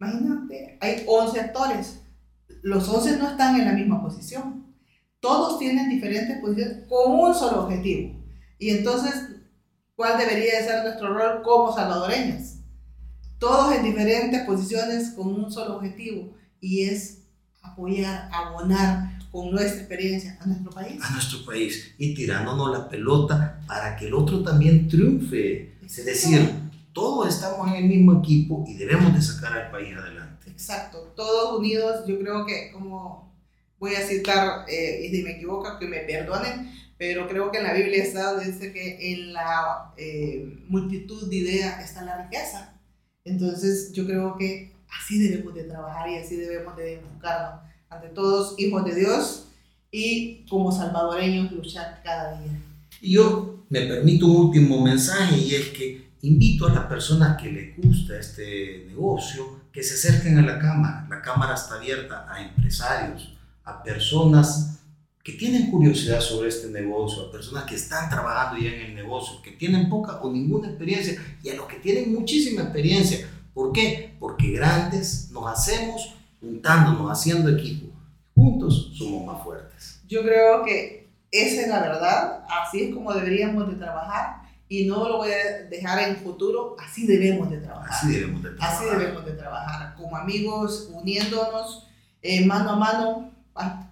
Imagínate, 0.01 0.77
hay 0.81 1.05
11 1.07 1.41
actores, 1.41 2.01
los 2.63 2.89
11 2.89 3.17
no 3.17 3.29
están 3.29 3.59
en 3.59 3.67
la 3.67 3.73
misma 3.73 4.03
posición, 4.03 4.75
todos 5.21 5.59
tienen 5.59 5.89
diferentes 5.89 6.39
posiciones 6.41 6.87
con 6.89 7.13
un 7.13 7.35
solo 7.35 7.65
objetivo. 7.65 8.23
Y 8.59 8.71
entonces, 8.71 9.15
¿cuál 9.95 10.19
debería 10.19 10.59
de 10.59 10.65
ser 10.65 10.83
nuestro 10.83 11.15
rol 11.15 11.43
como 11.43 11.75
salvadoreños? 11.75 12.57
Todos 13.39 13.75
en 13.75 13.85
diferentes 13.85 14.43
posiciones 14.43 15.11
con 15.11 15.29
un 15.29 15.51
solo 15.51 15.77
objetivo 15.77 16.35
y 16.61 16.85
es 16.85 17.23
apoyar, 17.63 18.29
abonar 18.33 19.13
con 19.35 19.51
nuestra 19.51 19.81
experiencia 19.81 20.38
a 20.40 20.47
nuestro 20.47 20.70
país. 20.70 21.03
A 21.03 21.11
nuestro 21.11 21.44
país 21.44 21.92
y 21.99 22.14
tirándonos 22.14 22.70
la 22.70 22.88
pelota 22.88 23.61
para 23.66 23.97
que 23.97 24.07
el 24.07 24.14
otro 24.14 24.44
también 24.44 24.87
triunfe. 24.87 25.75
Es 25.85 26.05
decir, 26.05 26.49
todos 26.92 27.35
estamos 27.35 27.66
en 27.66 27.75
el 27.75 27.85
mismo 27.87 28.20
equipo 28.20 28.64
y 28.68 28.75
debemos 28.75 29.12
de 29.12 29.20
sacar 29.20 29.59
al 29.59 29.73
país 29.73 29.92
adelante. 29.97 30.49
Exacto, 30.49 31.12
todos 31.16 31.59
unidos, 31.59 32.07
yo 32.07 32.16
creo 32.20 32.47
que 32.47 32.70
como 32.70 33.37
voy 33.81 33.97
a 33.97 34.07
citar, 34.07 34.66
eh, 34.68 35.05
y 35.05 35.16
si 35.16 35.25
me 35.25 35.33
equivoco, 35.33 35.81
que 35.81 35.88
me 35.88 35.99
perdonen, 36.03 36.70
pero 36.97 37.27
creo 37.27 37.51
que 37.51 37.59
en 37.59 37.64
la 37.64 37.75
Biblia 37.75 38.05
está, 38.05 38.38
dice 38.38 38.73
que 38.73 39.14
en 39.14 39.33
la 39.33 39.92
eh, 39.97 40.47
multitud 40.68 41.29
de 41.29 41.35
ideas 41.35 41.85
está 41.85 42.05
la 42.05 42.23
riqueza. 42.23 42.81
Entonces 43.25 43.90
yo 43.92 44.07
creo 44.07 44.37
que 44.38 44.75
Así 45.01 45.18
debemos 45.18 45.55
de 45.55 45.64
trabajar 45.64 46.09
y 46.09 46.16
así 46.16 46.37
debemos 46.37 46.77
de 46.77 46.94
enfocarnos 46.94 47.62
ante 47.88 48.09
todos 48.09 48.55
hijos 48.59 48.85
de 48.85 48.94
Dios 48.94 49.44
y 49.90 50.44
como 50.49 50.73
salvadoreños 50.73 51.53
luchar 51.53 52.01
cada 52.05 52.40
día. 52.40 52.53
Y 53.01 53.12
yo 53.12 53.64
me 53.68 53.83
permito 53.83 54.27
un 54.27 54.47
último 54.47 54.83
mensaje 54.83 55.38
y 55.38 55.55
es 55.55 55.68
que 55.68 56.05
invito 56.23 56.66
a 56.66 56.73
las 56.73 56.87
personas 56.87 57.40
que 57.40 57.51
les 57.51 57.77
gusta 57.77 58.18
este 58.18 58.87
negocio 58.88 59.61
que 59.72 59.82
se 59.82 59.95
acerquen 59.95 60.39
a 60.39 60.43
la 60.43 60.59
cámara. 60.59 61.07
La 61.11 61.20
cámara 61.20 61.55
está 61.55 61.74
abierta 61.74 62.26
a 62.30 62.43
empresarios, 62.43 63.35
a 63.64 63.82
personas 63.82 64.78
que 65.22 65.32
tienen 65.32 65.70
curiosidad 65.70 66.20
sobre 66.20 66.49
este 66.49 66.68
negocio, 66.68 67.24
a 67.24 67.32
personas 67.32 67.64
que 67.64 67.74
están 67.74 68.11
trabajando 68.11 68.61
ya 68.62 68.70
en 68.70 68.91
el 68.91 68.95
negocio, 68.95 69.41
que 69.43 69.53
tienen 69.53 69.89
poca 69.89 70.20
o 70.20 70.30
ninguna 70.30 70.68
experiencia 70.68 71.20
y 71.43 71.49
a 71.49 71.57
los 71.57 71.66
que 71.66 71.76
tienen 71.76 72.12
muchísima 72.12 72.62
experiencia 72.62 73.26
¿Por 73.55 73.72
qué? 73.72 74.16
Porque 74.18 74.51
grandes 74.51 75.30
nos 75.30 75.47
hacemos 75.47 76.14
juntándonos, 76.45 77.11
haciendo 77.11 77.51
equipo. 77.51 77.92
Juntos 78.34 78.92
somos 78.97 79.24
más 79.24 79.42
fuertes. 79.42 80.01
Yo 80.07 80.22
creo 80.22 80.64
que 80.64 81.09
esa 81.30 81.62
es 81.62 81.68
la 81.68 81.80
verdad, 81.80 82.45
así 82.49 82.84
es 82.84 82.95
como 82.95 83.12
deberíamos 83.12 83.68
de 83.68 83.76
trabajar 83.76 84.42
y 84.68 84.86
no 84.86 85.09
lo 85.09 85.18
voy 85.18 85.30
a 85.30 85.64
dejar 85.68 86.09
en 86.09 86.16
futuro, 86.16 86.76
así 86.78 87.07
debemos 87.07 87.51
de 87.51 87.59
trabajar. 87.59 87.90
Así 87.90 88.12
debemos 88.12 88.42
de 88.42 88.51
trabajar. 88.51 88.76
Así 88.76 88.84
debemos 88.84 89.24
de 89.24 89.32
trabajar, 89.32 89.95
como 89.97 90.16
amigos, 90.16 90.90
uniéndonos, 90.92 91.88
eh, 92.22 92.45
mano 92.47 92.70
a 92.70 92.76
mano, 92.76 93.32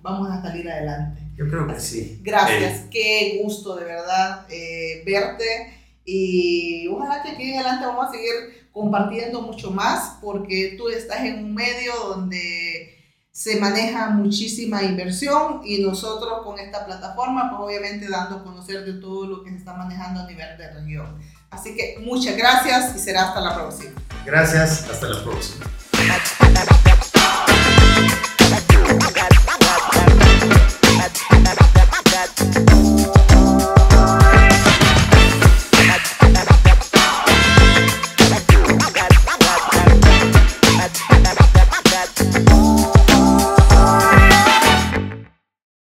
vamos 0.02 0.30
a 0.30 0.42
salir 0.42 0.70
adelante. 0.70 1.22
Yo 1.36 1.48
creo 1.48 1.66
que 1.66 1.80
sí. 1.80 2.20
Gracias, 2.22 2.80
eh, 2.80 2.88
qué 2.90 3.40
gusto 3.42 3.76
de 3.76 3.84
verdad 3.84 4.46
eh, 4.48 5.02
verte 5.04 5.78
y 6.04 6.86
ojalá 6.88 7.22
que 7.22 7.30
aquí 7.30 7.42
en 7.50 7.58
adelante 7.58 7.86
vamos 7.86 8.08
a 8.08 8.12
seguir 8.12 8.61
compartiendo 8.72 9.42
mucho 9.42 9.70
más 9.70 10.18
porque 10.20 10.74
tú 10.78 10.88
estás 10.88 11.20
en 11.20 11.44
un 11.44 11.54
medio 11.54 11.92
donde 12.08 12.98
se 13.30 13.58
maneja 13.58 14.10
muchísima 14.10 14.82
inversión 14.82 15.62
y 15.64 15.82
nosotros 15.82 16.42
con 16.44 16.58
esta 16.58 16.84
plataforma, 16.84 17.50
pues 17.50 17.62
obviamente 17.62 18.08
dando 18.08 18.36
a 18.36 18.44
conocer 18.44 18.84
de 18.84 18.94
todo 18.94 19.26
lo 19.26 19.42
que 19.42 19.50
se 19.50 19.56
está 19.56 19.74
manejando 19.74 20.20
a 20.20 20.26
nivel 20.26 20.56
de 20.58 20.70
región. 20.70 21.18
Así 21.50 21.74
que 21.74 21.98
muchas 22.02 22.36
gracias 22.36 22.94
y 22.96 22.98
será 22.98 23.28
hasta 23.28 23.40
la 23.40 23.54
próxima. 23.54 23.92
Gracias, 24.24 24.88
hasta 24.88 25.08
la 25.08 25.22
próxima. 25.22 25.66